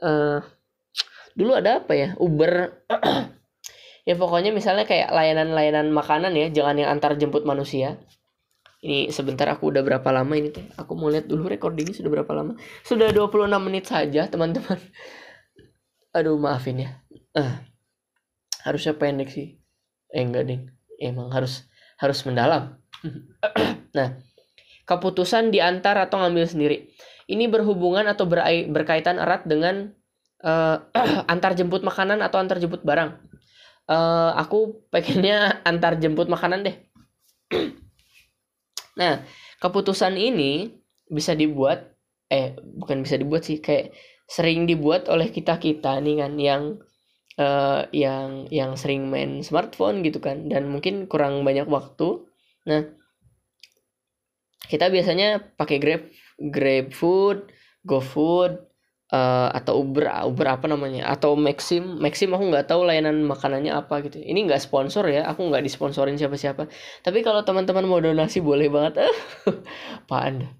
[0.00, 0.40] uh,
[1.36, 2.72] dulu ada apa ya Uber.
[4.08, 8.00] ya pokoknya misalnya kayak layanan-layanan makanan ya, jangan yang antar jemput manusia.
[8.80, 10.64] Ini sebentar aku udah berapa lama ini teh?
[10.80, 12.56] Aku mau lihat dulu recordingnya sudah berapa lama.
[12.80, 14.80] Sudah 26 menit saja, teman-teman.
[16.16, 16.90] Aduh, maafin ya.
[17.36, 17.70] Uh
[18.64, 19.56] harusnya pendek sih
[20.10, 20.60] eh enggak deh
[21.00, 22.76] emang harus harus mendalam
[23.96, 24.20] nah
[24.84, 26.76] keputusan diantar atau ngambil sendiri
[27.30, 29.94] ini berhubungan atau ber berkaitan erat dengan
[30.44, 30.82] uh,
[31.32, 33.16] antar jemput makanan atau antar jemput barang
[33.88, 36.76] uh, aku pengennya antar jemput makanan deh
[38.98, 39.22] nah
[39.62, 40.74] keputusan ini
[41.10, 41.94] bisa dibuat
[42.30, 43.90] eh bukan bisa dibuat sih kayak
[44.30, 46.62] sering dibuat oleh kita kita nih kan yang
[47.34, 52.22] uh, yang yang sering main smartphone gitu kan dan mungkin kurang banyak waktu.
[52.70, 52.86] Nah
[54.70, 56.02] kita biasanya pakai Grab
[56.38, 57.50] Grab Food
[57.82, 58.69] GoFood
[59.10, 64.06] uh, atau Uber Uber apa namanya atau Maxim Maxim aku nggak tahu layanan makanannya apa
[64.06, 64.22] gitu.
[64.22, 66.70] Ini nggak sponsor ya aku nggak disponsorin siapa-siapa.
[67.02, 69.06] Tapi kalau teman-teman mau donasi boleh banget.
[70.10, 70.50] Anda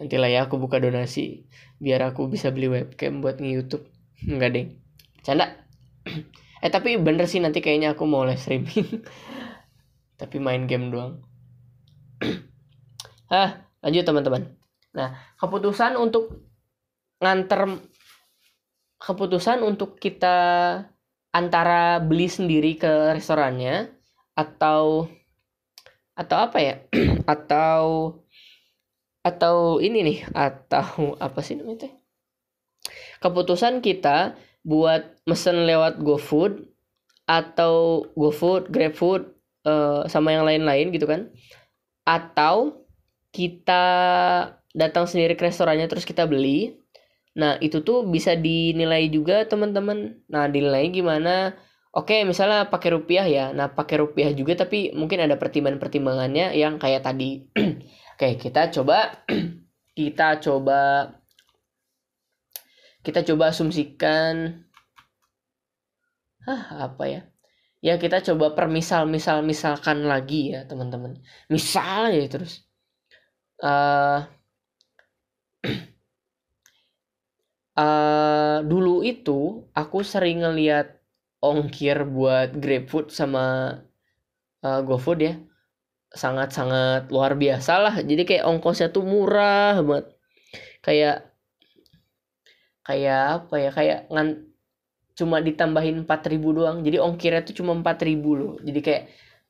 [0.00, 1.44] nanti lah ya aku buka donasi
[1.76, 3.84] biar aku bisa beli webcam buat nge YouTube
[4.24, 4.66] nggak deh.
[5.22, 5.46] Canda.
[6.60, 9.00] Eh tapi bener sih nanti kayaknya aku mau live streaming.
[10.20, 11.24] Tapi main game doang.
[13.32, 14.60] Ah lanjut teman-teman.
[14.92, 16.44] Nah keputusan untuk
[17.16, 17.80] nganter
[19.00, 20.36] keputusan untuk kita
[21.32, 23.88] antara beli sendiri ke restorannya
[24.36, 25.08] atau
[26.14, 26.74] atau apa ya?
[27.32, 27.80] Atau
[29.20, 31.92] atau ini nih atau apa sih namanya
[33.20, 34.34] keputusan kita
[34.64, 36.68] buat mesen lewat GoFood
[37.28, 39.22] atau GoFood, GrabFood
[39.64, 41.30] uh, sama yang lain-lain gitu kan.
[42.02, 42.88] Atau
[43.30, 43.84] kita
[44.74, 46.79] datang sendiri ke restorannya terus kita beli
[47.38, 50.18] nah itu tuh bisa dinilai juga teman-teman.
[50.32, 51.54] Nah dinilai gimana?
[51.90, 53.44] Oke misalnya pakai rupiah ya.
[53.54, 57.50] Nah pakai rupiah juga tapi mungkin ada pertimbangan-pertimbangannya yang kayak tadi.
[58.14, 59.26] Oke kita coba
[59.98, 60.80] kita coba
[63.00, 64.64] kita coba asumsikan.
[66.46, 67.20] Hah, apa ya?
[67.80, 71.16] Ya kita coba permisal misal misalkan lagi ya teman-teman.
[71.48, 72.68] Misal ya terus.
[73.60, 74.24] Uh,
[77.80, 81.00] uh, dulu itu aku sering ngeliat
[81.40, 83.76] ongkir buat GrabFood sama
[84.64, 85.34] uh, GoFood ya.
[86.12, 87.94] Sangat-sangat luar biasa lah.
[88.02, 90.06] Jadi kayak ongkosnya tuh murah banget.
[90.84, 91.16] Kayak
[92.84, 93.70] kayak apa ya?
[93.72, 94.28] Kayak ngan
[95.16, 96.78] cuma ditambahin 4000 doang.
[96.84, 98.54] Jadi ongkirnya tuh cuma 4000 loh.
[98.60, 99.04] Jadi kayak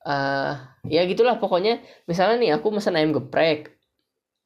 [0.05, 0.53] uh,
[0.87, 1.81] ya gitulah pokoknya.
[2.07, 3.80] Misalnya nih aku mesen ayam geprek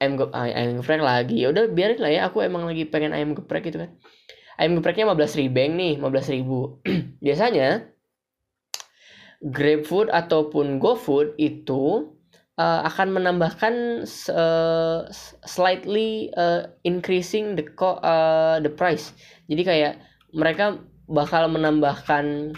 [0.00, 1.36] ayam ayam geprek lagi.
[1.44, 3.96] Ya udah biarin lah ya aku emang lagi pengen ayam geprek gitu kan.
[4.56, 6.80] Ayam gepreknya 15 ribeng nih 15 ribu.
[7.24, 7.92] Biasanya
[9.44, 12.16] GrabFood ataupun GoFood itu
[12.56, 15.00] uh, akan menambahkan uh,
[15.44, 19.12] slightly uh, increasing the co uh, the price.
[19.46, 19.94] Jadi kayak
[20.32, 22.56] mereka bakal menambahkan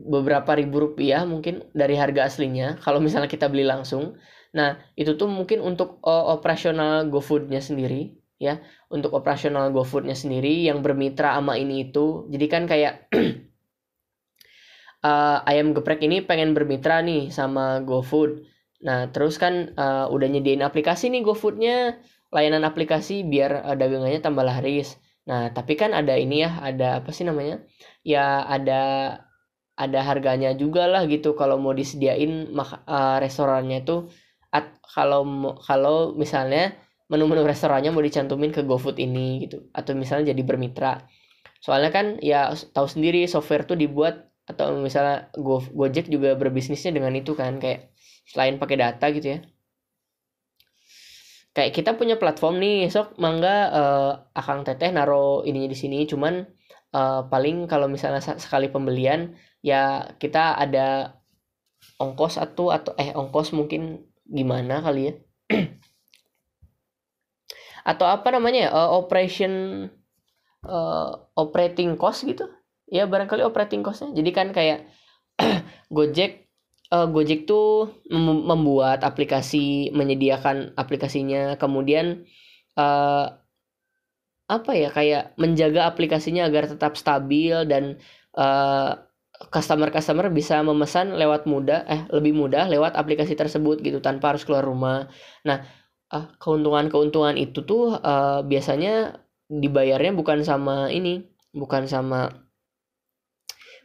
[0.00, 2.80] beberapa ribu rupiah mungkin dari harga aslinya.
[2.80, 4.16] Kalau misalnya kita beli langsung.
[4.50, 8.58] Nah, itu tuh mungkin untuk uh, operasional GoFood-nya sendiri ya,
[8.90, 12.26] untuk operasional GoFood-nya sendiri yang bermitra sama ini itu.
[12.32, 13.06] Jadi kan kayak
[15.06, 18.42] uh, ayam geprek ini pengen bermitra nih sama GoFood.
[18.82, 22.00] Nah, terus kan uh, udah nyediain aplikasi nih GoFood-nya,
[22.34, 24.98] layanan aplikasi biar uh, dagangannya tambah laris.
[25.30, 27.62] Nah, tapi kan ada ini ya, ada apa sih namanya?
[28.02, 28.82] Ya ada
[29.80, 34.12] ada harganya juga lah gitu kalau mau disediain mak uh, restorannya tuh
[34.50, 35.22] at, kalau
[35.62, 36.74] kalau misalnya
[37.10, 41.06] menu-menu restorannya mau dicantumin ke GoFood ini gitu atau misalnya jadi bermitra.
[41.60, 47.14] Soalnya kan ya tahu sendiri software tuh dibuat atau misalnya Go Gojek juga berbisnisnya dengan
[47.14, 47.94] itu kan kayak
[48.26, 49.40] selain pakai data gitu ya
[51.50, 56.46] kayak kita punya platform nih sok mangga uh, akang teteh naro ininya di sini cuman
[56.94, 61.18] uh, paling kalau misalnya sekali pembelian ya kita ada
[61.98, 65.14] ongkos atau atau eh ongkos mungkin gimana kali ya?
[67.90, 69.52] Atau apa namanya ya uh, operation
[70.64, 72.46] uh, operating cost gitu?
[72.86, 74.14] Ya barangkali operating costnya.
[74.14, 74.86] Jadi kan kayak
[75.94, 76.50] Gojek
[76.94, 82.26] uh, Gojek tuh mem membuat aplikasi, menyediakan aplikasinya, kemudian
[82.78, 83.26] uh,
[84.50, 88.02] apa ya kayak menjaga aplikasinya agar tetap stabil dan
[88.34, 88.98] uh,
[89.48, 94.68] customer-customer bisa memesan lewat mudah eh lebih mudah lewat aplikasi tersebut gitu tanpa harus keluar
[94.68, 95.08] rumah.
[95.48, 95.64] Nah,
[96.12, 99.16] uh, keuntungan-keuntungan itu tuh uh, biasanya
[99.48, 101.24] dibayarnya bukan sama ini,
[101.56, 102.28] bukan sama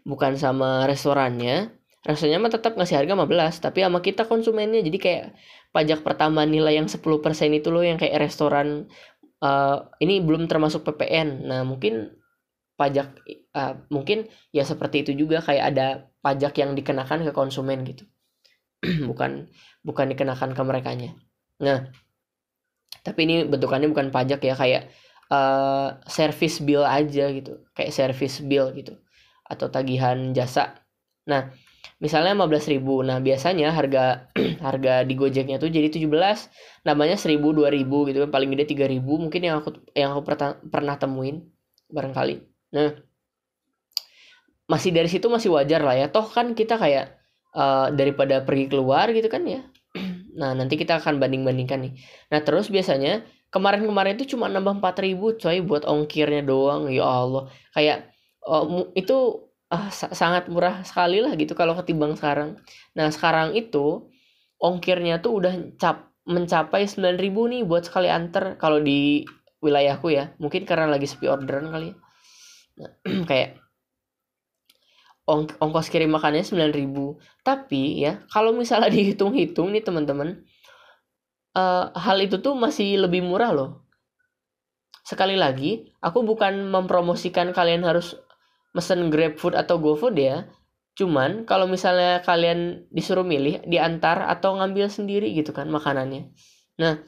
[0.05, 1.71] bukan sama restorannya,
[2.05, 4.83] rasanya mah tetap ngasih harga 15 tapi sama kita konsumennya.
[4.83, 5.25] Jadi kayak
[5.71, 6.99] pajak pertama nilai yang 10%
[7.51, 8.91] itu loh yang kayak restoran
[9.45, 12.15] uh, ini belum termasuk PPN nah mungkin
[12.75, 13.23] pajak
[13.55, 15.87] uh, mungkin ya seperti itu juga kayak ada
[16.19, 18.03] pajak yang dikenakan ke konsumen gitu.
[19.09, 19.47] Bukan
[19.85, 21.13] bukan dikenakan ke mereka nya
[21.55, 21.87] nah
[23.05, 24.89] tapi ini bentukannya bukan pajak ya kayak
[25.29, 28.97] uh, service bill aja gitu kayak service bill gitu
[29.45, 30.81] atau tagihan jasa.
[31.29, 31.53] Nah
[32.01, 34.27] misalnya 15.000 nah biasanya harga
[34.67, 36.11] harga di Gojeknya tuh jadi 17
[36.83, 40.21] namanya 1000 2000 gitu kan paling gede 3000 mungkin yang aku yang aku
[40.67, 41.45] pernah temuin
[41.87, 42.35] barangkali
[42.75, 42.91] nah
[44.67, 47.15] masih dari situ masih wajar lah ya toh kan kita kayak
[47.55, 49.63] uh, daripada pergi keluar gitu kan ya
[50.39, 51.93] nah nanti kita akan banding-bandingkan nih
[52.27, 58.11] nah terus biasanya kemarin-kemarin itu cuma nambah 4000 coy buat ongkirnya doang ya Allah kayak
[58.43, 62.59] uh, itu uh, sangat murah sekali lah gitu kalau ketimbang sekarang.
[62.93, 64.09] Nah, sekarang itu
[64.61, 67.21] ongkirnya tuh udah cap mencapai 9000
[67.53, 69.25] nih buat sekali antar kalau di
[69.61, 70.33] wilayahku ya.
[70.41, 71.95] Mungkin karena lagi sepi orderan kali ya.
[73.29, 73.61] Kayak
[75.25, 77.41] ong ongkos kirim makannya 9000.
[77.41, 80.45] Tapi ya, kalau misalnya dihitung-hitung nih teman-teman,
[81.57, 83.71] uh, hal itu tuh masih lebih murah loh.
[85.05, 88.17] Sekali lagi aku bukan mempromosikan kalian harus
[88.73, 90.49] mesen GrabFood atau GoFood ya.
[90.95, 96.33] Cuman kalau misalnya kalian disuruh milih diantar atau ngambil sendiri gitu kan makanannya.
[96.81, 97.05] Nah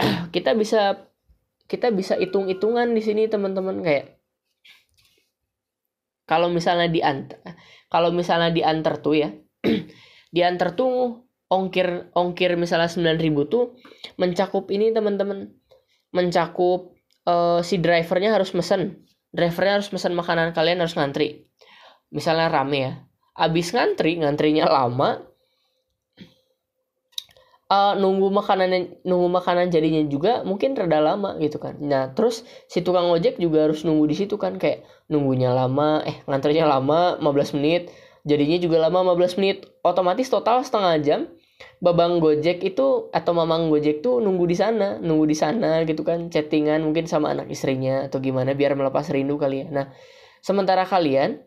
[0.34, 1.06] kita bisa
[1.70, 3.86] kita bisa hitung-hitungan di sini teman-teman.
[3.86, 4.15] Kayak
[6.26, 7.38] kalau misalnya diantar
[7.88, 9.30] kalau misalnya diantar tuh ya
[10.34, 13.78] diantar tuh ongkir ongkir misalnya 9000 tuh
[14.18, 15.54] mencakup ini teman-teman.
[16.10, 16.96] Mencakup
[17.28, 19.06] uh, si drivernya harus mesen.
[19.30, 21.46] Drivernya harus mesen makanan kalian harus ngantri.
[22.10, 22.92] Misalnya rame ya
[23.36, 25.20] abis ngantri ngantrinya lama
[27.70, 31.78] uh, nunggu makanan nunggu makanan jadinya juga mungkin rada lama gitu kan.
[31.82, 36.22] Nah terus si tukang ojek juga harus nunggu di situ kan kayak nunggunya lama eh
[36.26, 37.90] ngantrinya lama 15 menit
[38.26, 39.66] jadinya juga lama 15 menit.
[39.82, 41.20] Otomatis total setengah jam
[41.80, 46.28] babang gojek itu atau mamang gojek tuh nunggu di sana nunggu di sana gitu kan
[46.28, 49.66] chattingan mungkin sama anak istrinya atau gimana biar melepas rindu kali ya.
[49.72, 49.86] Nah
[50.44, 51.40] sementara kalian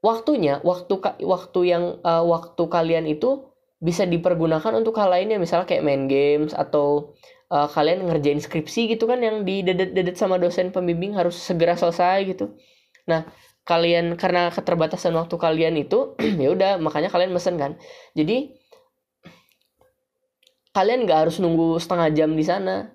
[0.00, 0.94] waktunya waktu
[1.24, 6.56] waktu yang uh, waktu kalian itu bisa dipergunakan untuk hal lainnya misalnya kayak main games
[6.56, 7.12] atau
[7.52, 12.56] uh, kalian ngerjain skripsi gitu kan yang didedet-dedet sama dosen pembimbing harus segera selesai gitu.
[13.06, 13.28] Nah
[13.66, 17.76] kalian karena keterbatasan waktu kalian itu ya udah makanya kalian mesen kan.
[18.16, 18.56] Jadi
[20.72, 22.90] kalian nggak harus nunggu setengah jam di sana.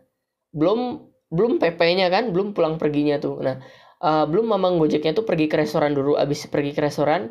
[0.51, 3.37] Belum belum PP-nya kan belum pulang perginya tuh.
[3.39, 3.61] Nah
[4.01, 6.17] uh, belum mamang gojeknya tuh pergi ke restoran dulu.
[6.17, 7.29] Abis pergi ke restoran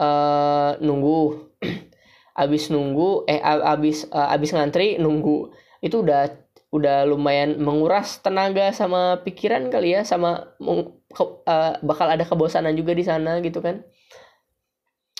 [0.00, 1.18] uh, nunggu
[2.38, 5.50] abis nunggu eh abis uh, abis ngantri nunggu.
[5.82, 6.30] Itu udah
[6.70, 13.02] udah lumayan menguras tenaga sama pikiran kali ya sama uh, bakal ada kebosanan juga di
[13.02, 13.82] sana gitu kan.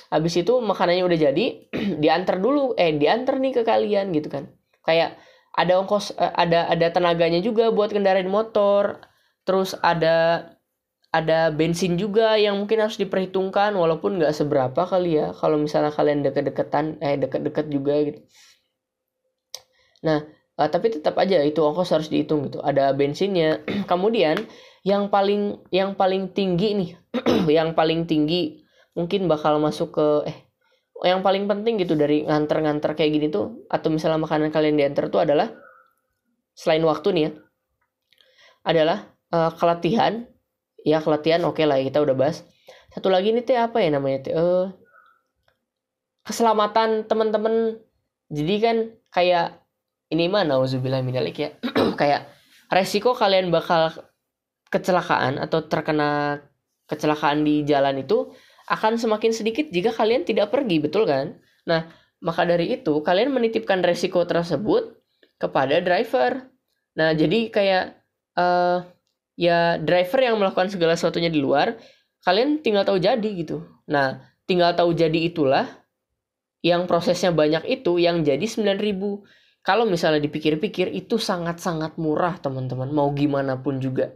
[0.09, 1.47] Habis itu makanannya udah jadi
[2.03, 4.47] diantar dulu eh diantar nih ke kalian gitu kan.
[4.87, 5.19] Kayak
[5.59, 9.03] ada ongkos uh, ada ada tenaganya juga buat kendaraan motor.
[9.49, 10.45] Terus ada
[11.09, 16.21] ada bensin juga yang mungkin harus diperhitungkan walaupun nggak seberapa kali ya kalau misalnya kalian
[16.21, 18.21] deket-deketan eh deket-deket juga gitu.
[20.05, 20.29] Nah
[20.61, 22.61] uh, tapi tetap aja itu ongkos harus dihitung gitu.
[22.61, 23.65] Ada bensinnya.
[23.91, 24.45] Kemudian
[24.85, 26.91] yang paling yang paling tinggi nih
[27.61, 28.61] yang paling tinggi
[28.93, 30.39] mungkin bakal masuk ke eh
[31.07, 35.23] yang paling penting gitu dari nganter-nganter kayak gini tuh atau misalnya makanan kalian diantar tuh
[35.23, 35.55] adalah
[36.59, 37.33] selain waktu nih ya
[38.67, 38.99] adalah
[39.31, 40.27] uh, kelatihan
[40.87, 42.45] ya kelatihan oke okay lah kita udah bahas.
[42.93, 44.35] Satu lagi nih teh apa ya namanya teh?
[44.35, 44.73] Uh,
[46.25, 47.81] keselamatan teman-teman.
[48.29, 48.77] Jadi kan
[49.09, 49.65] kayak
[50.13, 51.51] ini mah nauzubillah minalik ya.
[52.01, 52.29] Kayak
[52.69, 53.93] resiko kalian bakal
[54.69, 56.41] kecelakaan atau terkena
[56.89, 58.33] kecelakaan di jalan itu
[58.69, 61.41] akan semakin sedikit jika kalian tidak pergi betul kan?
[61.65, 61.89] Nah
[62.21, 65.01] maka dari itu kalian menitipkan resiko tersebut
[65.41, 66.53] kepada driver.
[66.97, 67.85] Nah jadi kayak
[68.37, 68.85] uh,
[69.39, 71.79] ya driver yang melakukan segala sesuatunya di luar
[72.27, 73.63] kalian tinggal tahu jadi gitu.
[73.87, 74.19] Nah
[74.51, 75.71] tinggal tahu jadi itulah
[76.67, 82.91] yang prosesnya banyak itu yang jadi 9000 kalau misalnya dipikir-pikir itu sangat-sangat murah teman-teman.
[82.91, 84.11] Mau gimana pun juga.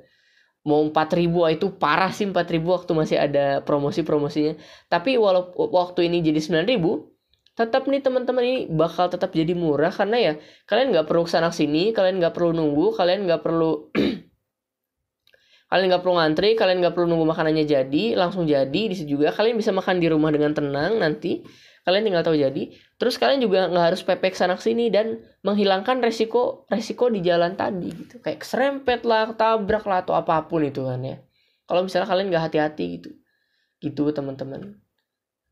[0.67, 4.59] Mau 4000 itu parah sih 4000 waktu masih ada promosi-promosinya.
[4.91, 7.13] Tapi walau waktu ini jadi 9000
[7.53, 9.93] tetap nih teman-teman ini bakal tetap jadi murah.
[9.93, 10.33] Karena ya
[10.67, 13.93] kalian nggak perlu ke sana sini kalian nggak perlu nunggu kalian nggak perlu
[15.73, 18.83] kalian nggak perlu ngantri kalian nggak perlu nunggu makanannya jadi langsung jadi.
[18.93, 21.41] Di situ juga kalian bisa makan di rumah dengan tenang nanti.
[21.89, 22.77] Kalian tinggal tahu jadi.
[23.01, 27.89] Terus kalian juga nggak harus pepek sana sini dan menghilangkan resiko resiko di jalan tadi
[27.89, 28.21] gitu.
[28.21, 31.17] Kayak serempet lah tabrak lah atau apa pun itu kan ya.
[31.65, 33.11] Kalau misalnya kalian nggak hati-hati gitu.
[33.81, 34.77] Gitu teman-teman.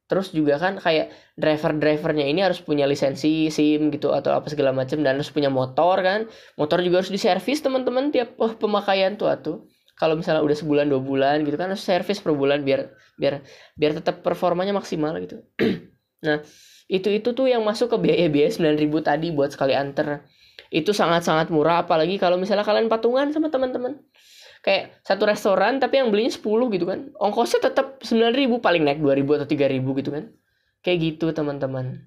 [0.05, 5.01] Terus juga kan kayak driver-drivernya ini harus punya lisensi SIM gitu atau apa segala macam
[5.01, 6.29] dan harus punya motor kan.
[6.61, 9.70] Motor juga harus diservis teman-teman tiap oh, pemakaian tuh atuh
[10.01, 12.89] kalau misalnya udah sebulan dua bulan gitu kan harus servis per bulan biar
[13.21, 13.45] biar
[13.77, 15.45] biar tetap performanya maksimal gitu
[16.21, 16.45] Nah,
[16.91, 20.25] itu-itu tuh yang masuk ke biaya-biaya 9000 tadi buat sekali anter.
[20.69, 23.99] Itu sangat-sangat murah apalagi kalau misalnya kalian patungan sama teman-teman.
[24.61, 27.09] Kayak satu restoran tapi yang belinya 10 gitu kan.
[27.17, 30.25] Ongkosnya tetap 9000 paling naik 2000 atau 3000 gitu kan.
[30.85, 32.05] Kayak gitu teman-teman.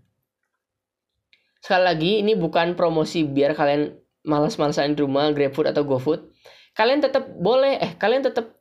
[1.64, 6.22] Sekali lagi ini bukan promosi biar kalian malas-malasan di rumah GrabFood atau GoFood.
[6.74, 8.58] Kalian tetap boleh eh kalian tetap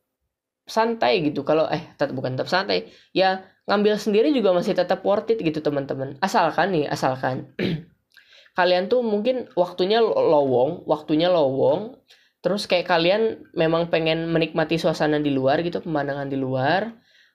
[0.68, 1.42] santai gitu.
[1.42, 5.60] Kalau eh tetap bukan tetap santai ya ngambil sendiri juga masih tetap worth it gitu
[5.64, 6.16] teman-teman.
[6.20, 7.52] Asalkan nih asalkan
[8.58, 11.96] kalian tuh mungkin waktunya lowong waktunya lowong
[12.42, 16.90] terus kayak kalian memang pengen menikmati suasana di luar gitu pemandangan di luar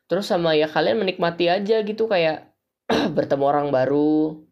[0.05, 2.53] terus sama ya kalian menikmati aja gitu kayak
[3.17, 4.46] bertemu orang baru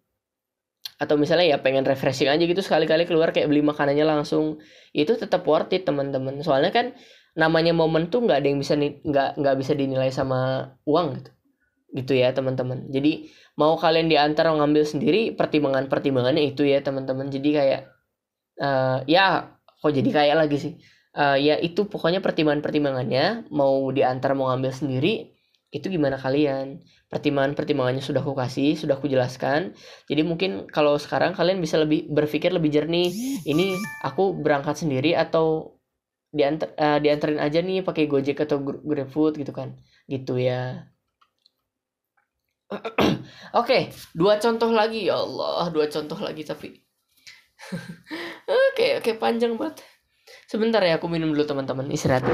[0.95, 4.63] atau misalnya ya pengen refreshing aja gitu sekali-kali keluar kayak beli makanannya langsung.
[4.95, 6.39] Itu tetap worth it teman-teman.
[6.39, 6.95] Soalnya kan
[7.35, 11.31] namanya momen tuh nggak ada yang bisa nggak nggak bisa dinilai sama uang gitu.
[11.95, 12.87] Gitu ya teman-teman.
[12.87, 13.27] Jadi
[13.59, 17.27] mau kalian diantar ngambil sendiri pertimbangan pertimbangannya itu ya teman-teman.
[17.27, 17.81] Jadi kayak
[18.63, 20.73] uh, ya kok jadi kayak lagi sih?
[21.15, 25.31] Uh, ya itu pokoknya pertimbangan pertimbangannya mau diantar mau ngambil sendiri
[25.71, 29.77] itu gimana kalian pertimbangan-pertimbangannya sudah aku kasih, sudah aku jelaskan.
[30.09, 33.13] Jadi mungkin kalau sekarang kalian bisa lebih berpikir lebih jernih.
[33.45, 35.77] Ini aku berangkat sendiri atau
[36.35, 39.77] diantar uh, dianterin aja nih pakai Gojek atau GrabFood gitu kan.
[40.09, 40.89] Gitu ya.
[42.73, 43.21] Oke,
[43.53, 43.81] okay,
[44.17, 46.85] dua contoh lagi ya Allah, dua contoh lagi tapi
[48.49, 49.81] Oke, oke okay, panjang banget.
[50.45, 52.25] Sebentar ya aku minum dulu teman-teman, istirahat.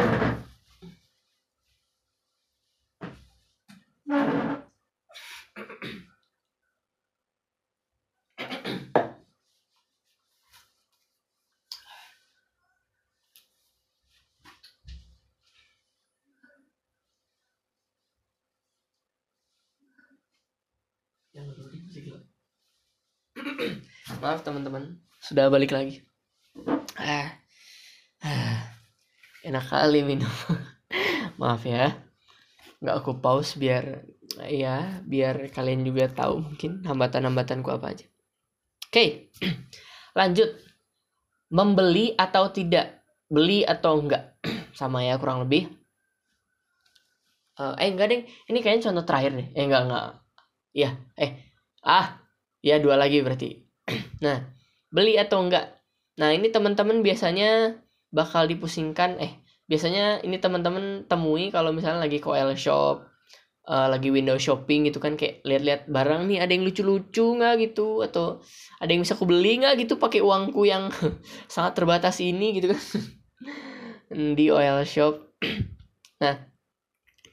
[24.21, 26.05] Maaf teman-teman, sudah balik lagi.
[26.93, 27.41] Ah,
[28.21, 28.69] ah,
[29.41, 30.29] enak kali minum.
[31.41, 31.89] Maaf ya,
[32.85, 34.05] nggak aku pause biar
[34.45, 38.05] ya biar kalian juga tahu mungkin hambatan-hambatanku apa aja.
[38.05, 39.09] Oke, okay.
[40.21, 40.53] lanjut.
[41.49, 43.01] Membeli atau tidak?
[43.25, 44.37] Beli atau enggak?
[44.77, 45.65] Sama ya kurang lebih.
[47.57, 48.21] Uh, eh enggak deh,
[48.53, 49.49] ini kayaknya contoh terakhir nih.
[49.57, 50.05] Eh enggak enggak.
[50.77, 51.41] Ya, eh
[51.81, 52.21] ah
[52.61, 53.70] ya dua lagi berarti
[54.25, 54.43] nah
[54.91, 55.81] beli atau enggak?
[56.19, 57.79] Nah ini teman-teman biasanya
[58.11, 59.39] bakal dipusingkan eh
[59.71, 63.11] biasanya ini teman-teman temui kalau misalnya lagi koel shop
[63.67, 68.01] uh, lagi window shopping gitu kan kayak lihat-lihat barang nih ada yang lucu-lucu nggak gitu?
[68.01, 68.41] Atau
[68.81, 70.89] ada yang bisa aku beli nggak gitu pakai uangku yang
[71.53, 72.81] sangat terbatas ini gitu kan?
[74.37, 75.15] Di oil shop.
[76.21, 76.37] Nah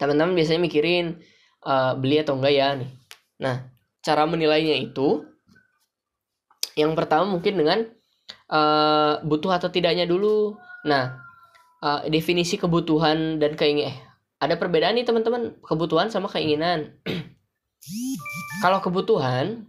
[0.01, 1.20] teman-teman biasanya mikirin
[1.68, 2.88] uh, beli atau enggak ya nih.
[3.44, 3.68] Nah
[4.01, 5.27] cara menilainya itu
[6.78, 7.78] yang pertama mungkin dengan
[8.46, 10.54] uh, butuh atau tidaknya dulu.
[10.86, 11.18] Nah,
[11.82, 13.96] uh, definisi kebutuhan dan keinginan eh
[14.38, 16.94] ada perbedaan nih teman-teman kebutuhan sama keinginan.
[18.62, 19.66] Kalau kebutuhan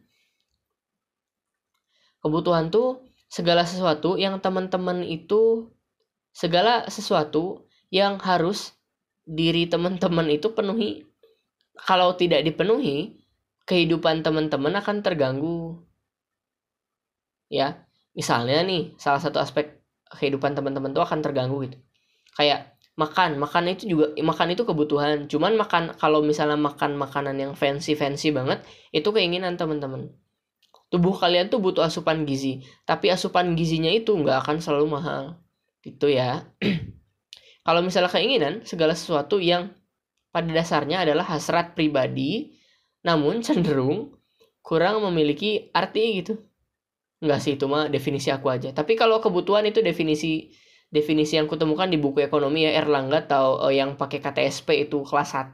[2.22, 3.02] kebutuhan tuh
[3.32, 5.74] segala sesuatu yang teman-teman itu
[6.36, 8.78] segala sesuatu yang harus
[9.26, 11.10] diri teman-teman itu penuhi.
[11.80, 13.24] Kalau tidak dipenuhi,
[13.66, 15.89] kehidupan teman-teman akan terganggu
[17.50, 17.84] ya.
[18.16, 21.78] Misalnya nih salah satu aspek kehidupan teman-teman tuh akan terganggu gitu.
[22.38, 25.26] Kayak makan makan itu juga makan itu kebutuhan.
[25.30, 28.62] Cuman makan kalau misalnya makan makanan yang fancy fancy banget
[28.94, 30.12] itu keinginan teman-teman.
[30.90, 35.24] Tubuh kalian tuh butuh asupan gizi tapi asupan gizinya itu nggak akan selalu mahal.
[35.86, 36.50] Gitu ya.
[37.66, 39.70] Kalau misalnya keinginan segala sesuatu yang
[40.34, 42.58] pada dasarnya adalah hasrat pribadi
[43.06, 44.18] namun cenderung
[44.60, 46.49] kurang memiliki arti gitu.
[47.20, 48.72] Enggak sih, itu mah definisi aku aja.
[48.72, 50.56] Tapi kalau kebutuhan itu definisi
[50.90, 55.36] definisi yang kutemukan di buku ekonomi ya Erlangga atau uh, yang pakai KTSP itu kelas
[55.38, 55.54] 1.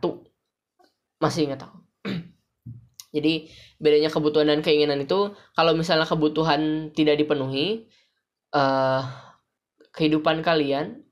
[1.20, 1.78] Masih ingat aku.
[3.16, 3.50] Jadi
[3.82, 7.90] bedanya kebutuhan dan keinginan itu kalau misalnya kebutuhan tidak dipenuhi
[8.56, 9.04] uh,
[9.92, 11.04] kehidupan kalian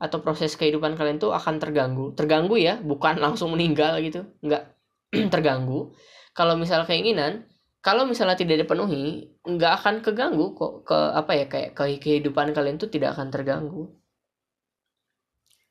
[0.00, 2.12] atau proses kehidupan kalian tuh akan terganggu.
[2.18, 4.26] Terganggu ya, bukan langsung meninggal gitu.
[4.44, 4.74] Enggak
[5.32, 5.94] terganggu
[6.34, 7.49] kalau misal keinginan
[7.80, 12.76] kalau misalnya tidak dipenuhi nggak akan keganggu kok ke apa ya kayak ke kehidupan kalian
[12.76, 13.88] tuh tidak akan terganggu.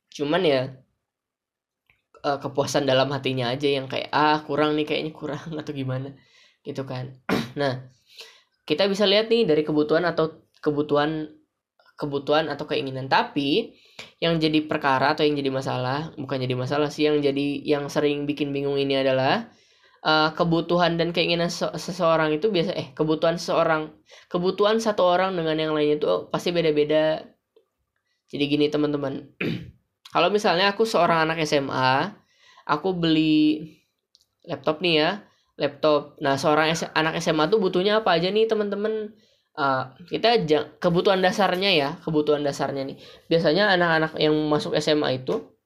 [0.10, 0.62] Cuman ya
[2.26, 6.18] eh, kepuasan dalam hatinya aja yang kayak ah kurang nih kayaknya kurang atau gimana
[6.66, 7.14] gitu kan.
[7.62, 7.90] Nah
[8.66, 11.30] kita bisa lihat nih dari kebutuhan atau kebutuhan
[12.00, 13.06] kebutuhan atau keinginan.
[13.06, 13.78] Tapi
[14.18, 18.26] yang jadi perkara atau yang jadi masalah bukan jadi masalah sih yang jadi yang sering
[18.26, 19.52] bikin bingung ini adalah
[20.04, 23.92] uh, kebutuhan dan keinginan seseorang itu biasa eh kebutuhan seseorang
[24.32, 27.24] kebutuhan satu orang dengan yang lainnya itu pasti beda-beda.
[28.30, 29.26] Jadi gini teman-teman.
[30.14, 32.14] Kalau misalnya aku seorang anak SMA
[32.66, 33.66] aku beli
[34.46, 35.10] laptop nih ya
[35.60, 36.18] laptop.
[36.24, 39.14] Nah seorang anak SMA tuh butuhnya apa aja nih teman-teman?
[39.60, 40.40] Uh, kita
[40.80, 42.98] kebutuhan dasarnya ya kebutuhan dasarnya nih.
[43.28, 45.59] Biasanya anak-anak yang masuk SMA itu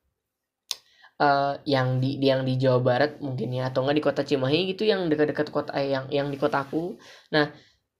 [1.19, 4.87] uh, yang di yang di Jawa Barat mungkin ya atau enggak di kota Cimahi gitu
[4.87, 6.95] yang dekat-dekat kota eh, yang yang di kotaku
[7.29, 7.51] nah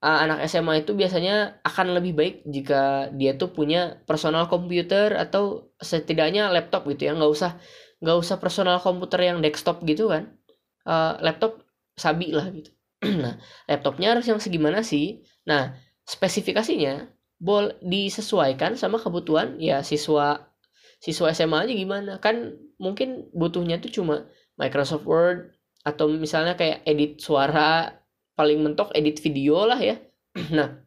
[0.04, 5.72] uh, anak SMA itu biasanya akan lebih baik jika dia tuh punya personal komputer atau
[5.80, 7.56] setidaknya laptop gitu ya nggak usah
[8.04, 10.36] nggak usah personal komputer yang desktop gitu kan.
[10.84, 11.64] Uh, laptop
[11.96, 12.70] sabi lah gitu.
[13.24, 13.40] Nah
[13.72, 15.24] laptopnya harus yang segimana sih?
[15.48, 17.08] Nah spesifikasinya
[17.40, 20.52] bol disesuaikan sama kebutuhan ya siswa
[21.00, 22.20] siswa SMA aja gimana.
[22.20, 25.54] Kan mungkin butuhnya tuh cuma Microsoft Word
[25.84, 27.92] atau misalnya kayak edit suara
[28.34, 30.00] paling mentok edit video lah ya.
[30.58, 30.82] Nah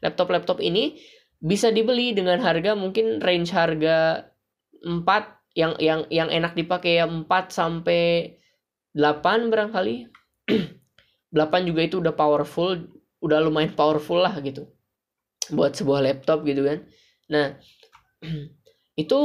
[0.00, 1.00] laptop-laptop ini
[1.40, 4.28] bisa dibeli dengan harga mungkin range harga
[4.84, 5.04] 4
[5.56, 8.36] yang yang yang enak dipakai ya 4 sampai
[8.96, 9.96] 8 barangkali.
[11.34, 12.78] 8 juga itu udah powerful
[13.24, 14.68] udah lumayan powerful lah gitu
[15.50, 16.78] buat sebuah laptop gitu kan.
[17.28, 17.58] Nah
[19.02, 19.20] itu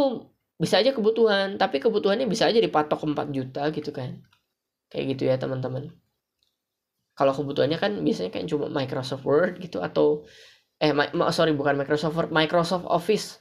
[0.59, 4.19] bisa aja kebutuhan tapi kebutuhannya bisa aja dipatok 4 juta gitu kan.
[4.91, 5.95] Kayak gitu ya teman-teman.
[7.15, 10.27] Kalau kebutuhannya kan biasanya kan cuma Microsoft Word gitu atau
[10.79, 10.91] eh
[11.31, 13.39] sorry bukan Microsoft Word Microsoft Office.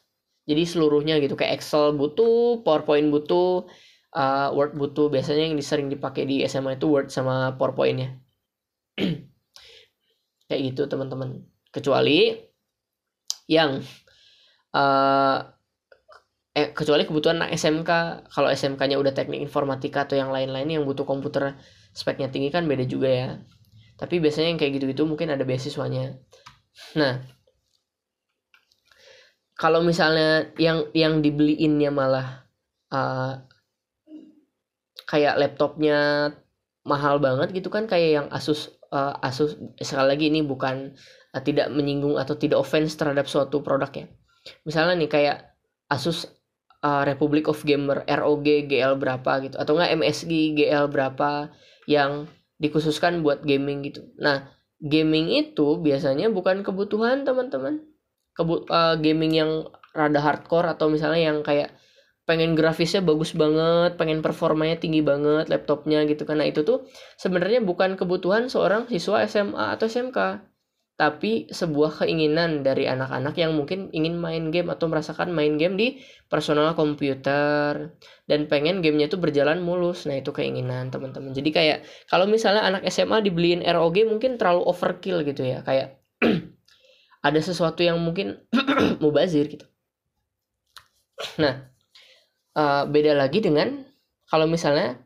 [0.48, 3.66] Jadi seluruhnya gitu kayak Excel butuh PowerPoint butuh
[4.14, 5.10] uh, Word butuh.
[5.10, 8.18] Biasanya yang sering dipakai di SMA itu Word sama PowerPointnya.
[10.48, 11.44] Kayak gitu teman-teman.
[11.68, 12.32] Kecuali
[13.48, 13.84] yang
[14.72, 15.38] uh,
[16.58, 17.90] eh kecuali kebutuhan anak SMK
[18.34, 21.54] kalau SMK-nya udah teknik informatika atau yang lain-lain yang butuh komputer
[21.94, 23.28] speknya tinggi kan beda juga ya.
[23.94, 26.18] Tapi biasanya yang kayak gitu-gitu mungkin ada beasiswanya.
[26.98, 27.22] Nah
[29.58, 32.46] kalau misalnya yang yang dibeliinnya malah
[32.94, 33.42] uh,
[35.10, 36.30] kayak laptopnya
[36.86, 40.94] mahal banget gitu kan kayak yang Asus uh, Asus sekali lagi ini bukan
[41.34, 44.06] uh, tidak menyinggung atau tidak offense terhadap suatu produk ya.
[44.62, 45.36] Misalnya nih kayak
[45.90, 46.37] Asus
[46.82, 49.56] uh, Republic of Gamer ROG GL berapa gitu.
[49.58, 51.50] Atau enggak MSG GL berapa
[51.88, 54.04] yang dikhususkan buat gaming gitu.
[54.18, 57.82] Nah gaming itu biasanya bukan kebutuhan teman-teman.
[58.34, 59.50] Kebu uh, gaming yang
[59.94, 61.74] rada hardcore atau misalnya yang kayak
[62.28, 66.84] pengen grafisnya bagus banget, pengen performanya tinggi banget laptopnya gitu karena itu tuh
[67.16, 70.44] sebenarnya bukan kebutuhan seorang siswa SMA atau SMK
[70.98, 76.02] tapi sebuah keinginan dari anak-anak yang mungkin ingin main game atau merasakan main game di
[76.26, 77.94] personal komputer
[78.26, 80.10] dan pengen gamenya itu berjalan mulus.
[80.10, 81.30] Nah itu keinginan teman-teman.
[81.30, 81.78] Jadi kayak
[82.10, 85.62] kalau misalnya anak SMA dibeliin ROG mungkin terlalu overkill gitu ya.
[85.62, 86.02] Kayak
[87.30, 88.42] ada sesuatu yang mungkin
[89.02, 89.70] mubazir gitu.
[91.38, 91.62] Nah
[92.58, 93.86] uh, beda lagi dengan
[94.26, 94.98] kalau misalnya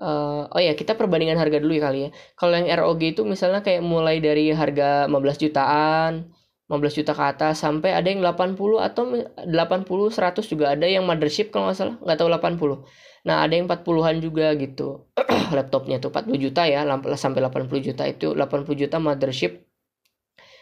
[0.00, 2.10] uh, oh ya kita perbandingan harga dulu ya kali ya.
[2.34, 6.32] Kalau yang ROG itu misalnya kayak mulai dari harga 15 jutaan
[6.70, 11.50] 15 juta ke atas sampai ada yang 80 atau 80 100 juga ada yang mothership
[11.50, 15.10] kalau nggak salah nggak tahu 80 nah ada yang 40-an juga gitu.
[15.56, 16.86] Laptopnya tuh 40 juta ya
[17.18, 19.66] sampai 80 juta itu 80 juta mothership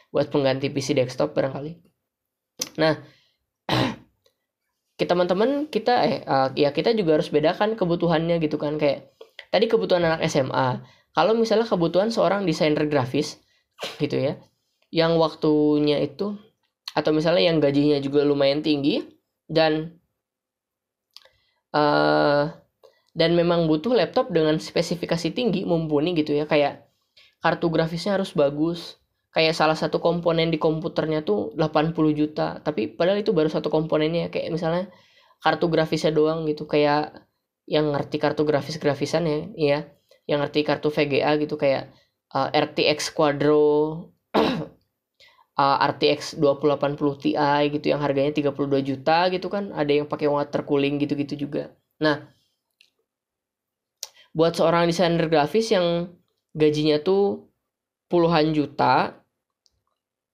[0.08, 1.76] buat pengganti PC desktop barangkali.
[2.80, 2.98] Nah
[4.98, 9.12] kita teman-teman kita eh uh, ya kita juga harus bedakan kebutuhannya gitu kan kayak
[9.48, 10.82] tadi kebutuhan anak SMA
[11.14, 13.40] kalau misalnya kebutuhan seorang desainer grafis
[14.02, 14.34] gitu ya
[14.90, 16.36] yang waktunya itu
[16.96, 19.04] atau misalnya yang gajinya juga lumayan tinggi
[19.46, 19.98] dan
[21.72, 22.50] uh,
[23.14, 26.86] dan memang butuh laptop dengan spesifikasi tinggi mumpuni gitu ya kayak
[27.38, 28.98] kartu grafisnya harus bagus
[29.30, 34.32] kayak salah satu komponen di komputernya tuh 80 juta tapi padahal itu baru satu komponennya
[34.32, 34.90] kayak misalnya
[35.38, 37.27] kartu grafisnya doang gitu kayak
[37.68, 39.78] yang ngerti kartu grafis grafisan ya ya
[40.24, 41.92] yang ngerti kartu VGA gitu kayak
[42.32, 44.08] uh, RTX Quadro
[45.58, 47.32] uh, RTX 2080 Ti
[47.68, 51.76] gitu yang harganya 32 juta gitu kan ada yang pakai water cooling gitu-gitu juga.
[52.00, 52.28] Nah
[54.32, 56.14] buat seorang desainer grafis yang
[56.56, 57.50] gajinya tuh
[58.08, 59.20] puluhan juta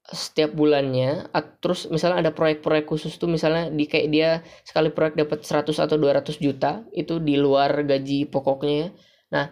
[0.05, 1.33] setiap bulannya
[1.65, 4.31] terus misalnya ada proyek-proyek khusus tuh misalnya di kayak dia
[4.61, 8.93] sekali proyek dapat 100 atau 200 juta itu di luar gaji pokoknya.
[9.33, 9.49] Nah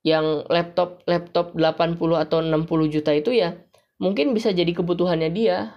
[0.00, 3.52] yang laptop laptop 80 atau 60 juta itu ya
[4.00, 5.76] mungkin bisa jadi kebutuhannya dia.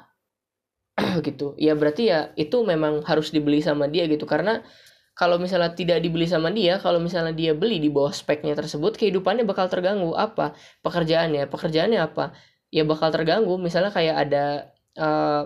[1.28, 1.52] Gitu.
[1.60, 4.24] Ya berarti ya itu memang harus dibeli sama dia gitu.
[4.24, 4.64] Karena
[5.12, 9.44] kalau misalnya tidak dibeli sama dia kalau misalnya dia beli di bawah speknya tersebut kehidupannya
[9.44, 10.16] bakal terganggu.
[10.16, 10.56] Apa?
[10.80, 11.52] Pekerjaannya.
[11.52, 12.32] Pekerjaannya apa
[12.72, 13.60] ya bakal terganggu.
[13.60, 14.46] Misalnya kayak ada
[14.98, 15.44] uh,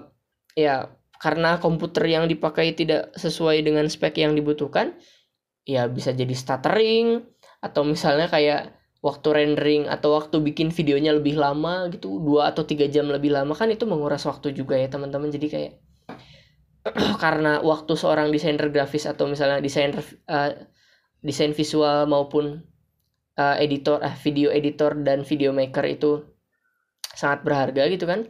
[0.56, 4.96] ya karena komputer yang dipakai tidak sesuai dengan spek yang dibutuhkan
[5.66, 7.26] ya bisa jadi stuttering.
[7.60, 12.90] Atau misalnya kayak waktu rendering atau waktu bikin videonya lebih lama gitu dua atau tiga
[12.90, 15.34] jam lebih lama kan itu menguras waktu juga ya teman-teman.
[15.34, 15.74] Jadi kayak
[17.24, 20.54] karena waktu seorang desainer grafis atau misalnya desainer uh,
[21.26, 22.62] desain visual maupun
[23.42, 26.35] uh, editor uh, video editor dan video maker itu
[27.14, 28.26] sangat berharga gitu kan.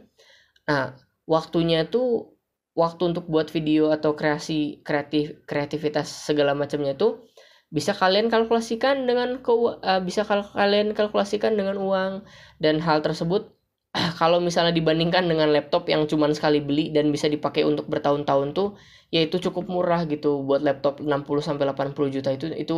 [0.68, 2.36] Nah waktunya tuh
[2.76, 7.24] waktu untuk buat video atau kreasi kreatif kreativitas segala macamnya tuh
[7.66, 12.22] bisa kalian kalkulasikan dengan ke uh, bisa kal kalian kalkulasikan dengan uang.
[12.62, 13.50] Dan hal tersebut
[14.20, 18.78] kalau misalnya dibandingkan dengan laptop yang cuma sekali beli dan bisa dipakai untuk bertahun-tahun tuh
[19.10, 20.46] ya itu cukup murah gitu.
[20.46, 21.10] Buat laptop 60
[21.42, 22.76] sampai 80 juta itu itu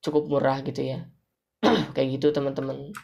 [0.00, 1.04] cukup murah gitu ya.
[1.94, 2.94] Kayak gitu teman-teman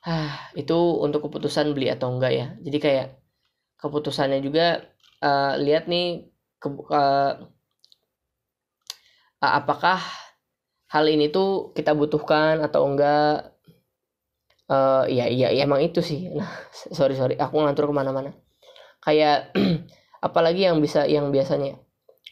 [0.00, 2.46] ah itu untuk keputusan beli atau enggak ya.
[2.64, 3.06] Jadi kayak
[3.80, 4.84] keputusannya juga
[5.24, 6.28] uh, lihat nih
[6.60, 7.32] ke, uh,
[9.40, 10.00] apakah
[10.92, 13.52] hal ini tuh kita butuhkan atau enggak?
[14.70, 16.30] Uh, ya iya ya, emang itu sih.
[16.38, 18.32] Nah sorry sorry aku ngantur ke mana-mana.
[19.04, 19.52] Kayak
[20.26, 21.76] apalagi yang bisa yang biasanya.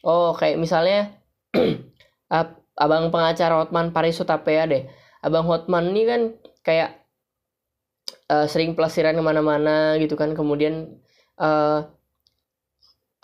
[0.04, 1.20] Oh kayak misalnya
[2.78, 4.86] abang pengacara Hotman Paris Utapea deh.
[5.20, 6.20] Abang Hotman ini kan
[6.62, 6.97] kayak
[8.28, 10.36] uh, sering pelesiran ke mana-mana gitu kan.
[10.36, 11.00] Kemudian
[11.40, 11.88] uh,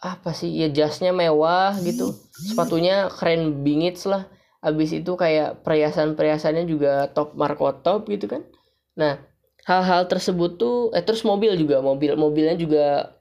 [0.05, 2.13] apa sih ya jasnya mewah gitu.
[2.33, 4.29] Sepatunya keren bingit lah.
[4.65, 8.45] Abis itu kayak perhiasan-perhiasannya juga top marko top gitu kan.
[8.97, 9.21] Nah
[9.65, 11.81] hal-hal tersebut tuh eh terus mobil juga.
[11.81, 13.17] Mobil mobilnya juga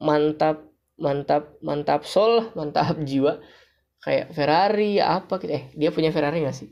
[0.00, 0.64] mantap
[0.96, 3.40] mantap mantap sol mantap jiwa.
[4.04, 5.52] Kayak Ferrari apa gitu.
[5.52, 6.68] Eh dia punya Ferrari gak sih?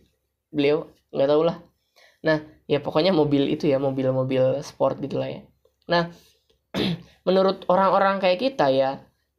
[0.52, 0.92] Beliau?
[1.12, 1.56] Nggak tahu lah.
[2.24, 5.40] Nah ya pokoknya mobil itu ya mobil-mobil sport gitulah ya.
[5.88, 6.10] Nah
[7.28, 8.90] menurut orang-orang kayak kita ya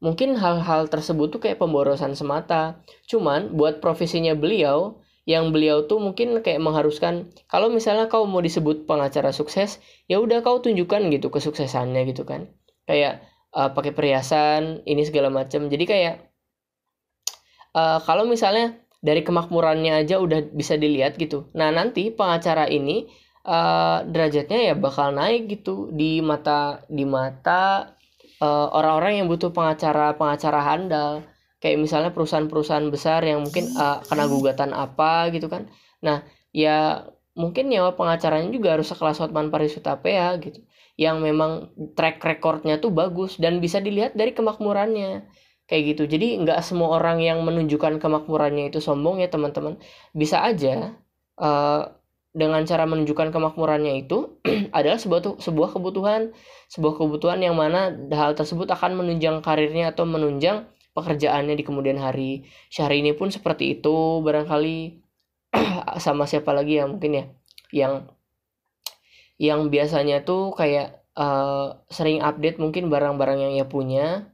[0.03, 2.79] mungkin hal-hal tersebut tuh kayak pemborosan semata.
[3.09, 8.85] Cuman buat profesinya beliau yang beliau tuh mungkin kayak mengharuskan kalau misalnya kau mau disebut
[8.85, 12.53] pengacara sukses ya udah kau tunjukkan gitu kesuksesannya gitu kan.
[12.85, 13.25] Kayak
[13.57, 15.65] uh, pakai perhiasan ini segala macam.
[15.65, 16.15] Jadi kayak
[17.73, 21.45] uh, kalau misalnya dari kemakmurannya aja udah bisa dilihat gitu.
[21.53, 23.05] Nah, nanti pengacara ini
[23.45, 27.93] uh, derajatnya ya bakal naik gitu di mata di mata
[28.41, 31.21] eh, orang-orang yang butuh pengacara pengacara handal.
[31.61, 35.69] Kayak misalnya perusahaan-perusahaan besar yang mungkin uh, kena gugatan apa gitu kan.
[36.03, 36.21] Nah,
[36.53, 40.61] ya mungkin nyawa pengacaranya juga harus sekelas Hotman Paris Utapea gitu.
[40.99, 41.51] Yang memang
[41.97, 45.25] track recordnya tuh bagus dan bisa dilihat dari kemakmurannya
[45.65, 46.03] kayak gitu.
[46.05, 49.77] Jadi nggak semua orang yang menunjukkan kemakmurannya itu sombong ya teman-teman.
[50.13, 50.93] Bisa aja
[51.41, 51.81] uh,
[52.35, 54.37] dengan cara menunjukkan kemakmurannya itu
[54.77, 56.35] adalah sebuah sebuah kebutuhan.
[56.69, 62.45] Sebuah kebutuhan yang mana hal tersebut akan menunjang karirnya atau menunjang pekerjaannya di kemudian hari.
[62.69, 65.01] Syahri ini pun seperti itu barangkali.
[66.05, 67.25] Sama siapa lagi ya mungkin ya
[67.73, 67.93] yang
[69.35, 74.31] yang biasanya tuh kayak uh, sering update mungkin barang-barang yang ia punya.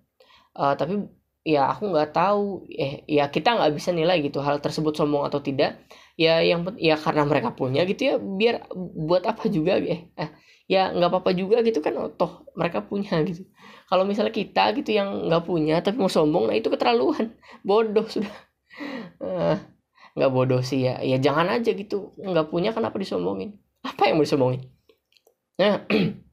[0.51, 1.07] Uh, tapi
[1.45, 2.65] ya aku nggak tahu.
[2.69, 5.81] Eh ya kita nggak bisa nilai gitu hal tersebut sombong atau tidak.
[6.19, 10.29] Ya yang ya karena mereka punya gitu ya biar buat apa juga eh, eh
[10.69, 13.43] ya nggak apa-apa juga gitu kan oh, toh mereka punya gitu.
[13.89, 17.35] Kalau misalnya kita gitu yang nggak punya tapi mau sombong nah itu keterlaluan.
[17.67, 18.31] Bodoh sudah.
[19.19, 19.57] Uh,
[20.15, 21.01] nggak bodoh sih ya.
[21.03, 22.15] Ya jangan aja gitu.
[22.21, 23.59] Nggak punya kenapa disombongin?
[23.83, 24.61] Apa yang mau disombongin?
[25.59, 25.83] Nah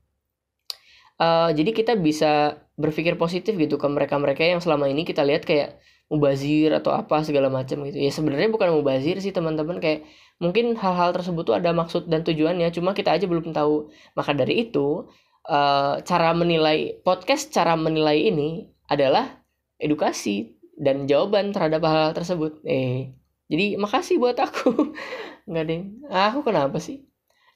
[1.19, 5.83] uh, jadi kita bisa berpikir positif gitu ke mereka-mereka yang selama ini kita lihat kayak
[6.09, 8.01] mubazir atau apa segala macam gitu.
[8.01, 9.79] Ya sebenarnya bukan mubazir sih teman-teman.
[9.79, 10.09] Kayak
[10.41, 13.93] mungkin hal-hal tersebut tuh ada maksud dan tujuannya cuma kita aja belum tahu.
[14.17, 15.05] Maka dari itu
[15.47, 19.45] uh, cara menilai podcast cara menilai ini adalah
[19.77, 22.65] edukasi dan jawaban terhadap hal-hal tersebut.
[22.65, 23.13] Eh
[23.53, 24.97] jadi makasih buat aku.
[25.51, 27.05] Nggak deh aku kenapa sih?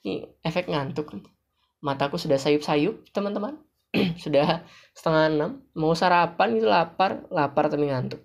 [0.04, 1.08] Ini efek ngantuk
[1.82, 3.58] mataku sudah sayup-sayup teman-teman.
[4.24, 4.64] Sudah
[4.96, 5.50] setengah enam.
[5.76, 7.28] Mau sarapan itu lapar.
[7.28, 8.24] Lapar tapi ngantuk.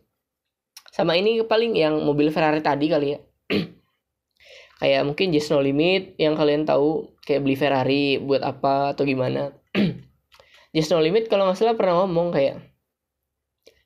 [0.96, 3.20] Sama ini paling yang mobil Ferrari tadi kali ya.
[4.80, 9.50] Kayak mungkin just no limit yang kalian tahu kayak beli Ferrari buat apa atau gimana.
[10.76, 12.62] Just no limit kalau nggak salah pernah ngomong kayak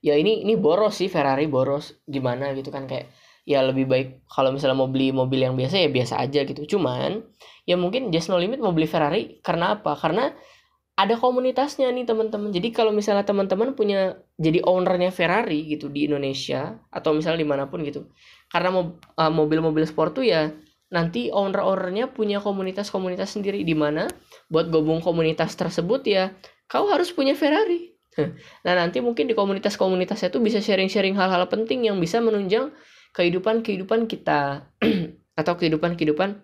[0.03, 1.95] ya ini ini boros sih Ferrari boros.
[2.03, 2.51] Gimana?
[2.51, 3.07] gitu kan kayak
[3.47, 7.25] ya lebih baik kalau misalnya mau beli mobil yang biasa ya biasa aja gitu cuman
[7.65, 10.33] ya mungkin just no limit mau beli Ferrari karena apa karena
[11.01, 12.53] ada komunitasnya nih teman-teman.
[12.53, 17.65] Jadi kalau misalnya teman-teman punya jadi ownernya Ferrari gitu di Indonesia atau misalnya di mana
[17.71, 18.11] pun gitu,
[18.51, 20.51] karena uh, mobil-mobil sport tuh ya
[20.91, 24.11] nanti owner-ownernya punya komunitas-komunitas sendiri di mana
[24.51, 26.35] buat gabung komunitas tersebut ya
[26.67, 27.95] kau harus punya Ferrari.
[28.67, 32.75] Nah nanti mungkin di komunitas-komunitasnya tuh bisa sharing-sharing hal-hal penting yang bisa menunjang
[33.15, 34.67] kehidupan-kehidupan kita.
[35.39, 36.43] Atau kehidupan-kehidupan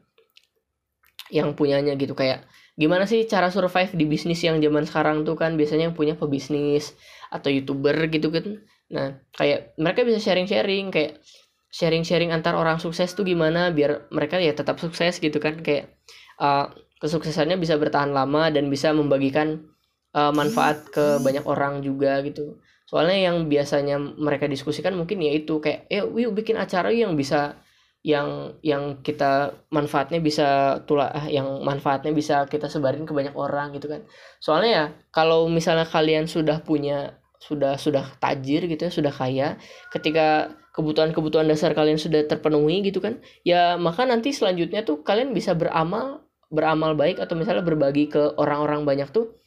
[1.32, 2.16] yang punyanya gitu.
[2.16, 2.48] Kayak
[2.80, 5.60] gimana sih cara survive di bisnis yang zaman sekarang tuh kan?
[5.60, 6.96] Biasanya yang punya pebisnis
[7.28, 8.64] atau youtuber gitu kan.
[8.88, 10.90] Nah kayak mereka bisa sharing-sharing.
[10.90, 11.20] Kayak
[11.68, 13.76] sharing-sharing antar orang sukses tuh gimana?
[13.76, 15.60] Biar mereka ya tetap sukses gitu kan.
[15.60, 16.00] Kayak
[16.40, 16.72] uh,
[17.04, 19.68] kesuksesannya bisa bertahan lama dan bisa membagikan
[20.16, 22.58] uh, manfaat ke banyak orang juga gitu
[22.88, 27.60] soalnya yang biasanya mereka diskusikan mungkin ya itu kayak eh yuk bikin acara yang bisa
[28.06, 33.92] yang yang kita manfaatnya bisa tulah yang manfaatnya bisa kita sebarin ke banyak orang gitu
[33.92, 34.08] kan.
[34.40, 39.48] Soalnya ya kalau misalnya kalian sudah punya sudah sudah tajir gitu ya sudah kaya
[39.94, 45.54] ketika kebutuhan-kebutuhan dasar kalian sudah terpenuhi gitu kan ya maka nanti selanjutnya tuh kalian bisa
[45.54, 49.38] beramal beramal baik atau misalnya berbagi ke orang-orang banyak tuh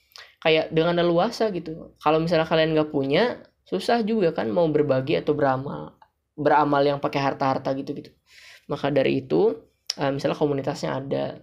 [0.40, 1.96] kayak dengan leluasa gitu.
[2.00, 5.94] Kalau misalnya kalian nggak punya susah juga kan mau berbagi atau beramal
[6.34, 8.10] beramal yang pakai harta-harta gitu gitu
[8.70, 9.58] maka dari itu
[9.98, 11.42] uh, misalnya komunitasnya ada.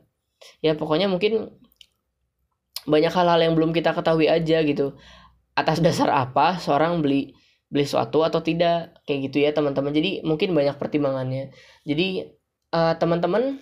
[0.64, 1.52] Ya pokoknya mungkin
[2.88, 4.95] banyak hal-hal yang belum kita ketahui aja gitu.
[5.52, 7.36] Atas dasar apa seorang beli
[7.68, 9.91] beli suatu atau tidak kayak gitu ya teman-teman.
[9.91, 11.52] Jadi mungkin banyak pertimbangannya.
[11.84, 12.32] Jadi
[12.72, 13.60] uh, teman-teman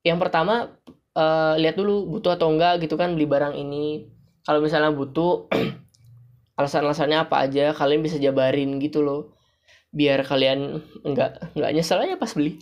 [0.00, 0.72] yang pertama
[1.12, 4.08] uh, lihat dulu butuh atau enggak gitu kan beli barang ini
[4.44, 5.48] kalau misalnya butuh
[6.60, 9.32] alasan-alasannya apa aja kalian bisa jabarin gitu loh.
[9.88, 12.60] Biar kalian nggak nggak nyesel aja pas beli.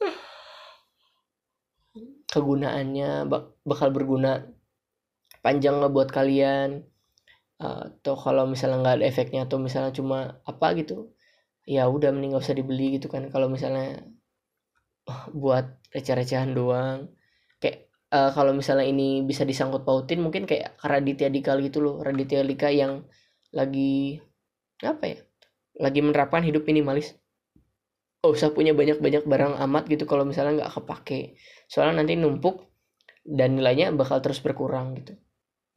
[2.32, 4.48] Kegunaannya bak bakal berguna
[5.44, 6.80] panjang nggak buat kalian?
[7.60, 11.12] Atau kalau misalnya nggak ada efeknya atau misalnya cuma apa gitu
[11.68, 13.28] ya udah mending gak usah dibeli gitu kan.
[13.28, 14.00] Kalau misalnya
[15.42, 17.17] buat receh-recehan doang
[18.12, 22.00] uh, kalau misalnya ini bisa disangkut pautin mungkin kayak Raditya Dika gitu loh.
[22.00, 23.04] Raditya Dika yang
[23.52, 24.20] lagi
[24.84, 25.18] apa ya
[25.78, 27.14] lagi menerapkan hidup minimalis.
[28.26, 31.38] Oh usah punya banyak-banyak barang amat gitu kalau misalnya nggak kepake.
[31.70, 32.66] Soalnya nanti numpuk
[33.22, 35.14] dan nilainya bakal terus berkurang gitu.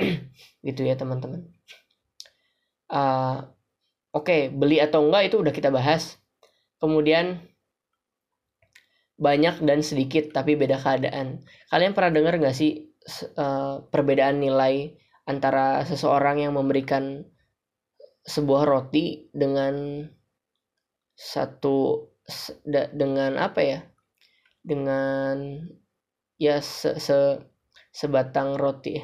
[0.65, 1.45] Gitu ya teman-teman.
[2.89, 3.45] Uh,
[4.15, 6.17] oke okay, beli atau enggak itu udah kita bahas.
[6.81, 7.50] Kemudian
[9.21, 11.45] banyak dan sedikit tapi beda keadaan.
[11.69, 12.89] Kalian pernah dengar nggak sih
[13.37, 14.97] uh, perbedaan nilai
[15.29, 17.21] antara seseorang yang memberikan
[18.25, 20.01] sebuah roti dengan
[21.13, 22.09] satu
[22.73, 23.79] dengan apa ya?
[24.65, 25.61] Dengan
[26.41, 27.37] ya se, se
[27.93, 28.97] sebatang roti,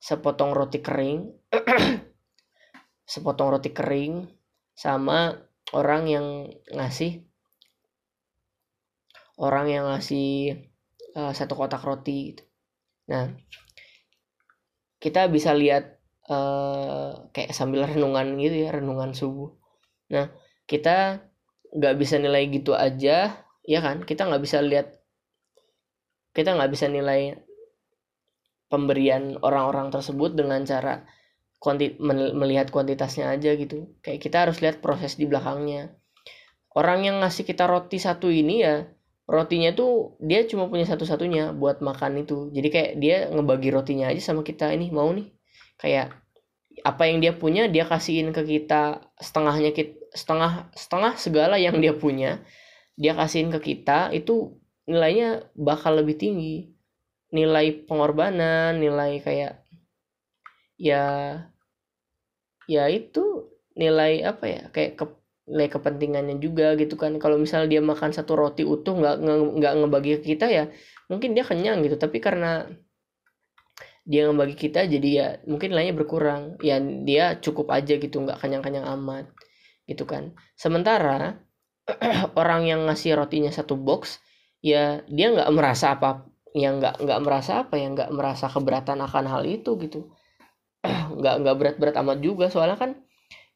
[0.00, 1.28] sepotong roti kering,
[3.12, 4.32] sepotong roti kering
[4.72, 5.36] sama
[5.76, 6.26] orang yang
[6.72, 7.27] ngasih
[9.38, 10.66] orang yang ngasih
[11.14, 12.42] uh, satu kotak roti gitu.
[13.08, 13.32] Nah,
[14.98, 19.54] kita bisa lihat uh, kayak sambil renungan gitu ya, renungan subuh.
[20.10, 20.28] Nah,
[20.66, 21.22] kita
[21.72, 24.02] nggak bisa nilai gitu aja, ya kan?
[24.02, 24.98] Kita nggak bisa lihat,
[26.34, 27.38] kita nggak bisa nilai
[28.68, 31.06] pemberian orang-orang tersebut dengan cara
[31.58, 31.96] kuanti
[32.34, 33.96] melihat kuantitasnya aja gitu.
[34.04, 35.94] Kayak kita harus lihat proses di belakangnya.
[36.76, 38.86] Orang yang ngasih kita roti satu ini ya
[39.28, 42.48] rotinya tuh dia cuma punya satu-satunya buat makan itu.
[42.50, 45.28] Jadi kayak dia ngebagi rotinya aja sama kita ini mau nih.
[45.76, 46.16] Kayak
[46.80, 49.04] apa yang dia punya dia kasihin ke kita.
[49.20, 52.40] Setengahnya kita setengah setengah segala yang dia punya
[52.96, 54.56] dia kasihin ke kita itu
[54.88, 56.72] nilainya bakal lebih tinggi.
[57.28, 59.60] Nilai pengorbanan nilai kayak
[60.80, 61.04] ya
[62.64, 65.04] ya itu nilai apa ya kayak ke,
[65.48, 67.16] nilai kepentingannya juga gitu kan.
[67.22, 69.16] Kalau misalnya dia makan satu roti utuh nggak
[69.58, 70.64] nggak ngebagi ke kita ya
[71.10, 71.96] mungkin dia kenyang gitu.
[71.96, 72.68] Tapi karena
[74.08, 76.60] dia ngebagi kita jadi ya mungkin lainnya berkurang.
[76.60, 79.26] Ya dia cukup aja gitu nggak kenyang-kenyang amat
[79.88, 80.36] gitu kan.
[80.54, 81.40] Sementara
[82.40, 84.20] orang yang ngasih rotinya satu box
[84.60, 89.24] ya dia nggak merasa apa yang nggak nggak merasa apa ya nggak merasa keberatan akan
[89.28, 90.12] hal itu gitu.
[91.18, 92.46] Nggak nggak berat-berat amat juga.
[92.54, 92.90] Soalnya kan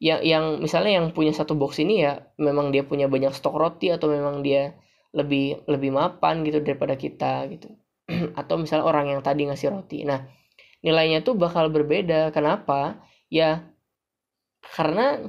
[0.02, 3.94] yang yang misalnya yang punya satu box ini ya memang dia punya banyak stok roti
[3.94, 4.74] atau memang dia
[5.14, 7.70] lebih lebih mapan gitu daripada kita gitu.
[8.40, 10.02] Atau misalnya orang yang tadi ngasih roti.
[10.02, 10.26] Nah
[10.82, 12.34] nilainya tuh bakal berbeda.
[12.34, 12.98] Kenapa?
[13.30, 13.70] Ya
[14.74, 15.22] karena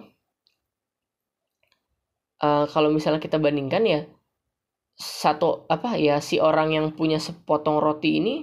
[2.42, 4.02] uh, kalau misalnya kita bandingkan ya
[4.98, 8.36] satu apa ya si orang yang punya sepotong roti ini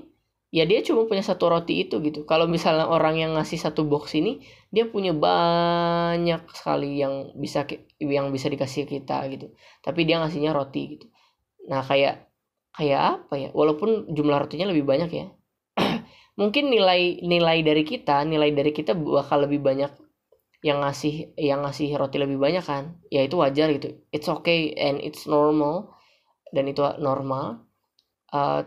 [0.51, 2.27] ya dia cuma punya satu roti itu gitu.
[2.27, 4.43] Kalau misalnya orang yang ngasih satu box ini
[4.75, 7.63] dia punya banyak sekali yang bisa
[8.03, 9.55] yang bisa dikasih kita gitu.
[9.83, 11.07] Tapi dia ngasihnya roti gitu.
[11.71, 12.27] Nah kayak
[12.75, 13.49] kayak apa ya?
[13.55, 15.27] Walaupun jumlah rotinya lebih banyak ya.
[16.41, 19.91] Mungkin nilai nilai dari kita nilai dari kita bakal lebih banyak
[20.61, 22.99] yang ngasih yang ngasih roti lebih banyak kan?
[23.07, 24.03] Ya itu wajar gitu.
[24.11, 25.95] It's okay and it's normal.
[26.51, 27.63] Dan itu normal.
[28.31, 28.63] Uh,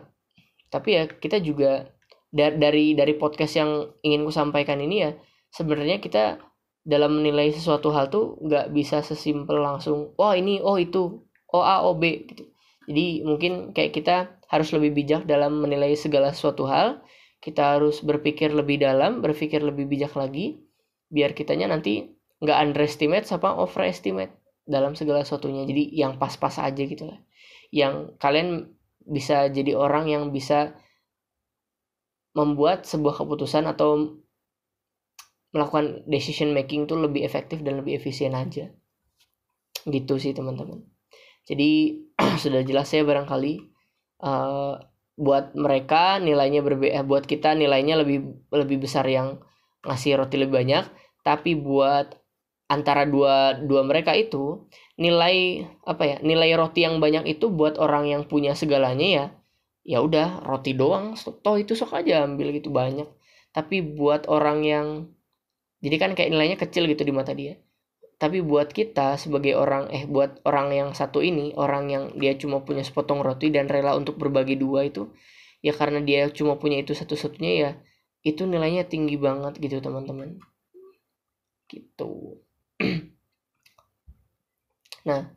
[0.74, 1.86] tapi ya kita juga
[2.34, 5.10] dari dari podcast yang ingin ku sampaikan ini ya
[5.54, 6.42] sebenarnya kita
[6.82, 11.22] dalam menilai sesuatu hal tuh nggak bisa sesimpel langsung oh ini oh itu
[11.54, 12.50] oh A oh B gitu.
[12.84, 14.16] Jadi mungkin kayak kita
[14.50, 17.00] harus lebih bijak dalam menilai segala sesuatu hal.
[17.38, 20.60] Kita harus berpikir lebih dalam berpikir lebih bijak lagi
[21.08, 22.10] biar kitanya nanti
[22.42, 24.34] nggak underestimate sama overestimate
[24.66, 25.64] dalam segala sesuatunya.
[25.64, 27.20] Jadi yang pas-pas aja gitu lah.
[27.72, 28.74] Yang kalian
[29.04, 30.76] bisa jadi orang yang bisa
[32.34, 34.18] membuat sebuah keputusan atau
[35.54, 38.74] melakukan decision making tuh lebih efektif dan lebih efisien aja.
[39.86, 40.82] Gitu sih teman-teman.
[41.46, 42.02] Jadi
[42.42, 43.54] sudah jelas ya barangkali
[44.26, 44.74] uh,
[45.14, 49.38] buat mereka nilainya berbeda eh, buat kita nilainya lebih lebih besar yang
[49.86, 50.84] ngasih roti lebih banyak
[51.22, 52.18] tapi buat
[52.64, 54.64] antara dua dua mereka itu
[54.96, 59.24] nilai apa ya nilai roti yang banyak itu buat orang yang punya segalanya ya
[59.84, 61.14] ya udah roti doang.
[61.14, 63.06] Toh itu sok aja ambil gitu banyak.
[63.52, 64.86] Tapi buat orang yang
[65.84, 67.60] jadi kan kayak nilainya kecil gitu di mata dia.
[68.16, 72.64] Tapi buat kita sebagai orang eh buat orang yang satu ini orang yang dia cuma
[72.64, 75.12] punya sepotong roti dan rela untuk berbagi dua itu
[75.60, 77.70] ya karena dia cuma punya itu satu-satunya ya
[78.24, 80.40] itu nilainya tinggi banget gitu teman-teman.
[81.68, 82.43] Gitu
[85.08, 85.32] nah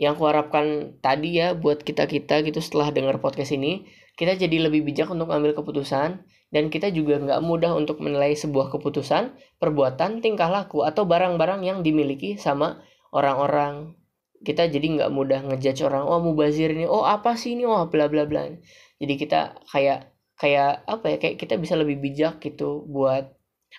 [0.00, 3.84] yang kuharapkan tadi ya buat kita-kita gitu setelah dengar podcast ini
[4.16, 8.74] kita jadi lebih bijak untuk ambil keputusan dan kita juga nggak mudah untuk menilai sebuah
[8.74, 12.82] keputusan, perbuatan, tingkah laku atau barang-barang yang dimiliki sama
[13.14, 13.94] orang-orang.
[14.42, 18.10] Kita jadi nggak mudah ngejudge orang, oh mubazir ini, oh apa sih ini, oh bla
[18.10, 18.50] bla bla.
[18.98, 23.30] Jadi kita kayak kayak apa ya, kayak kita bisa lebih bijak gitu buat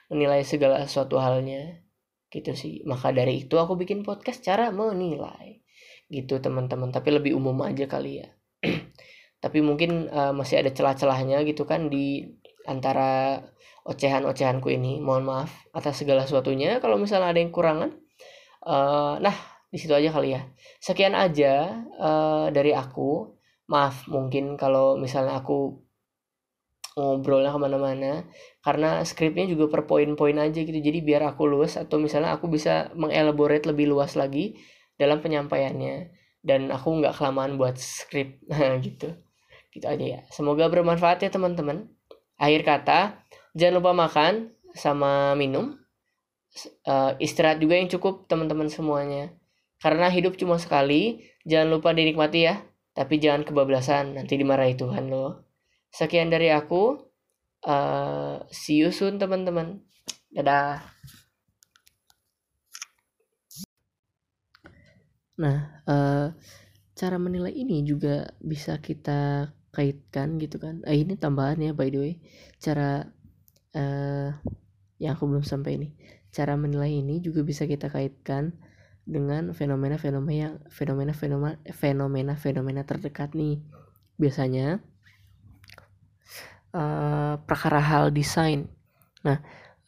[0.07, 1.83] menilai segala sesuatu halnya
[2.31, 2.81] gitu sih.
[2.87, 5.59] Maka dari itu aku bikin podcast cara menilai.
[6.07, 6.89] Gitu teman-teman.
[6.89, 8.29] Tapi lebih umum aja kali ya.
[9.43, 12.23] Tapi mungkin uh, masih ada celah-celahnya gitu kan di
[12.65, 13.43] antara
[13.83, 15.03] ocehan-ocehanku ini.
[15.03, 16.79] Mohon maaf atas segala sesuatunya.
[16.79, 17.91] Kalau misalnya ada yang kurangan
[18.63, 19.35] uh, nah
[19.67, 20.41] di situ aja kali ya.
[20.79, 23.35] Sekian aja uh, dari aku.
[23.71, 25.79] Maaf mungkin kalau misalnya aku
[26.95, 28.27] ngobrolnya ke mana-mana
[28.59, 30.75] karena skripnya juga per poin-poin aja gitu.
[30.75, 34.59] Jadi biar aku luas atau misalnya aku bisa mengelaborate lebih luas lagi
[34.99, 36.11] dalam penyampaiannya.
[36.41, 38.41] Dan aku nggak kelamaan buat skrip
[38.85, 39.15] gitu.
[39.71, 40.21] Gitu aja ya.
[40.33, 41.87] Semoga bermanfaat ya teman-teman.
[42.35, 43.23] Akhir kata
[43.55, 44.33] jangan lupa makan
[44.75, 45.79] sama minum.
[46.83, 49.31] Uh, istirahat juga yang cukup teman-teman semuanya.
[49.79, 52.59] Karena hidup cuma sekali jangan lupa dinikmati ya.
[52.91, 55.50] Tapi jangan kebablasan nanti dimarahi Tuhan loh
[55.91, 56.97] sekian dari aku
[57.67, 59.83] uh, see you soon teman-teman
[60.31, 60.81] dadah
[65.41, 66.29] Nah, uh,
[66.93, 70.85] cara menilai ini juga bisa kita kaitkan gitu kan.
[70.85, 72.13] Eh, ini tambahan ya by the way.
[72.61, 73.09] Cara
[73.73, 74.29] uh,
[75.01, 75.89] yang aku belum sampai ini.
[76.29, 78.53] Cara menilai ini juga bisa kita kaitkan
[79.01, 83.65] dengan fenomena-fenomena fenomena-fenomena fenomena-fenomena terdekat nih.
[84.21, 84.85] Biasanya
[86.75, 88.67] uh, perkara hal desain.
[89.23, 89.39] Nah,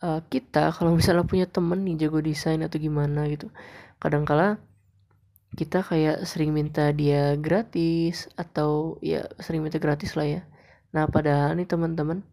[0.03, 3.51] uh, kita kalau misalnya punya temen nih jago desain atau gimana gitu,
[3.99, 4.59] kadangkala
[5.53, 10.41] kita kayak sering minta dia gratis atau ya sering minta gratis lah ya
[10.93, 12.25] nah padahal nih teman-teman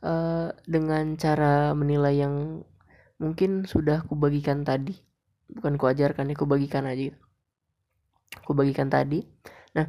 [0.00, 2.64] uh, dengan cara menilai yang
[3.20, 4.96] mungkin sudah aku bagikan tadi
[5.52, 7.18] bukan ku ajarkan ya ku bagikan aja gitu.
[8.44, 9.24] ku bagikan tadi
[9.76, 9.88] nah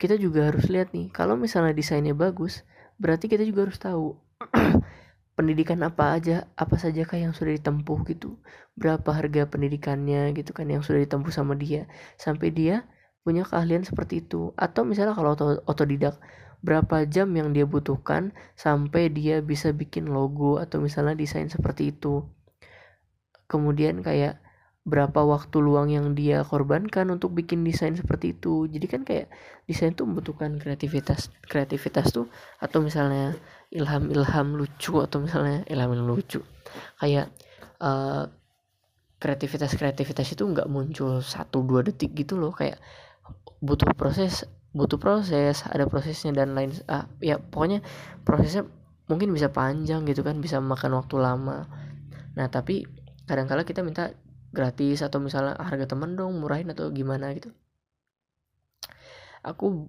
[0.00, 2.64] kita juga harus lihat nih kalau misalnya desainnya bagus
[3.00, 4.14] berarti kita juga harus tahu
[5.40, 8.36] pendidikan apa aja apa saja kah yang sudah ditempuh gitu.
[8.76, 11.88] Berapa harga pendidikannya gitu kan yang sudah ditempuh sama dia.
[12.20, 12.84] Sampai dia
[13.24, 14.52] punya keahlian seperti itu.
[14.60, 15.32] Atau misalnya kalau
[15.64, 16.20] otodidak
[16.60, 22.28] berapa jam yang dia butuhkan sampai dia bisa bikin logo atau misalnya desain seperti itu.
[23.48, 24.44] Kemudian kayak
[24.80, 28.64] berapa waktu luang yang dia korbankan untuk bikin desain seperti itu.
[28.64, 29.28] Jadi kan kayak
[29.68, 33.36] desain tuh membutuhkan kreativitas kreativitas tuh atau misalnya
[33.68, 36.40] ilham-ilham lucu atau misalnya ilham yang lucu.
[36.96, 37.28] Kayak
[37.78, 38.24] uh,
[39.20, 42.56] kreativitas-kreativitas itu nggak muncul satu dua detik gitu loh.
[42.56, 42.80] Kayak
[43.60, 47.82] butuh proses butuh proses ada prosesnya dan lain ah, ya pokoknya
[48.22, 48.62] prosesnya
[49.10, 51.66] mungkin bisa panjang gitu kan bisa makan waktu lama.
[52.38, 52.86] Nah tapi
[53.26, 54.14] kadang-kala kita minta
[54.50, 57.54] gratis atau misalnya harga temen dong murahin atau gimana gitu.
[59.46, 59.88] Aku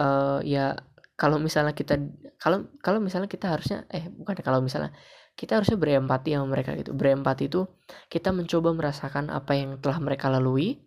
[0.00, 0.74] uh, ya
[1.14, 2.00] kalau misalnya kita
[2.40, 4.90] kalau kalau misalnya kita harusnya eh bukan kalau misalnya
[5.38, 6.92] kita harusnya berempati sama mereka gitu.
[6.96, 7.68] Berempati itu
[8.08, 10.82] kita mencoba merasakan apa yang telah mereka lalui.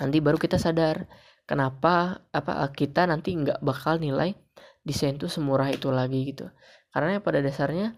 [0.00, 1.04] Nanti baru kita sadar
[1.46, 4.34] kenapa apa kita nanti nggak bakal nilai
[4.86, 6.48] desain itu semurah itu lagi gitu.
[6.94, 7.92] Karena pada dasarnya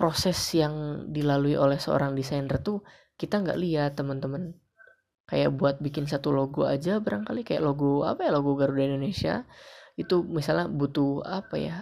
[0.00, 2.80] proses yang dilalui oleh seorang desainer tuh
[3.20, 4.56] kita nggak lihat teman-teman.
[5.28, 9.44] Kayak buat bikin satu logo aja barangkali kayak logo apa ya logo Garuda Indonesia
[10.00, 11.76] itu misalnya butuh apa ya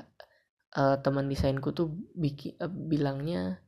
[0.74, 3.62] uh, teman desainku tuh bikin uh, bilangnya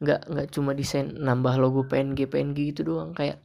[0.00, 3.44] nggak nggak cuma desain nambah logo PNG PNG gitu doang kayak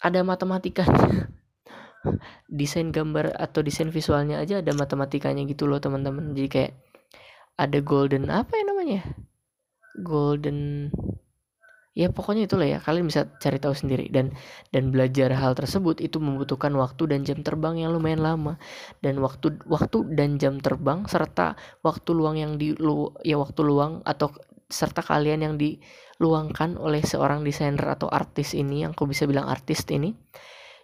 [0.00, 1.28] ada matematikanya
[2.60, 6.32] desain gambar atau desain visualnya aja ada matematikanya gitu loh teman-teman.
[6.36, 6.72] Jadi kayak
[7.56, 9.18] ada golden apa ya namanya
[9.98, 10.94] golden.
[11.96, 12.78] Ya pokoknya itulah ya.
[12.78, 14.12] Kalian bisa cari tahu sendiri.
[14.12, 14.30] Dan
[14.70, 18.60] dan belajar hal tersebut itu membutuhkan waktu dan jam terbang yang lumayan lama.
[19.02, 24.04] Dan waktu waktu dan jam terbang serta waktu luang yang di lu ya waktu luang
[24.06, 24.30] atau
[24.68, 29.86] serta kalian yang diluangkan oleh seorang desainer atau artis ini yang aku bisa bilang artis
[29.88, 30.12] ini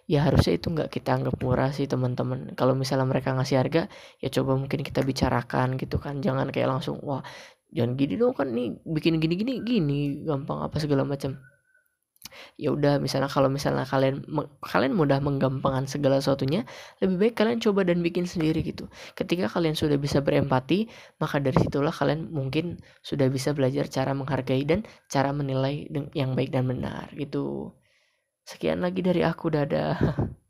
[0.03, 2.51] ya harusnya itu nggak kita anggap murah sih teman-teman.
[2.59, 3.87] Kalau misalnya mereka ngasih harga
[4.19, 6.19] ya coba mungkin kita bicarakan gitu kan.
[6.19, 7.23] Jangan kayak langsung wah
[7.73, 11.37] jangan gini dong kan nih bikin gini gini gini gampang apa segala macam.
[12.57, 14.25] Ya udah misalnya kalau misalnya kalian
[14.61, 16.65] kalian mudah menggampangkan segala sesuatunya
[17.01, 18.89] lebih baik kalian coba dan bikin sendiri gitu.
[19.17, 20.89] Ketika kalian sudah bisa berempati
[21.21, 26.49] maka dari situlah kalian mungkin sudah bisa belajar cara menghargai dan cara menilai yang baik
[26.53, 27.73] dan benar gitu.
[28.45, 29.97] Sekian lagi dari aku dadah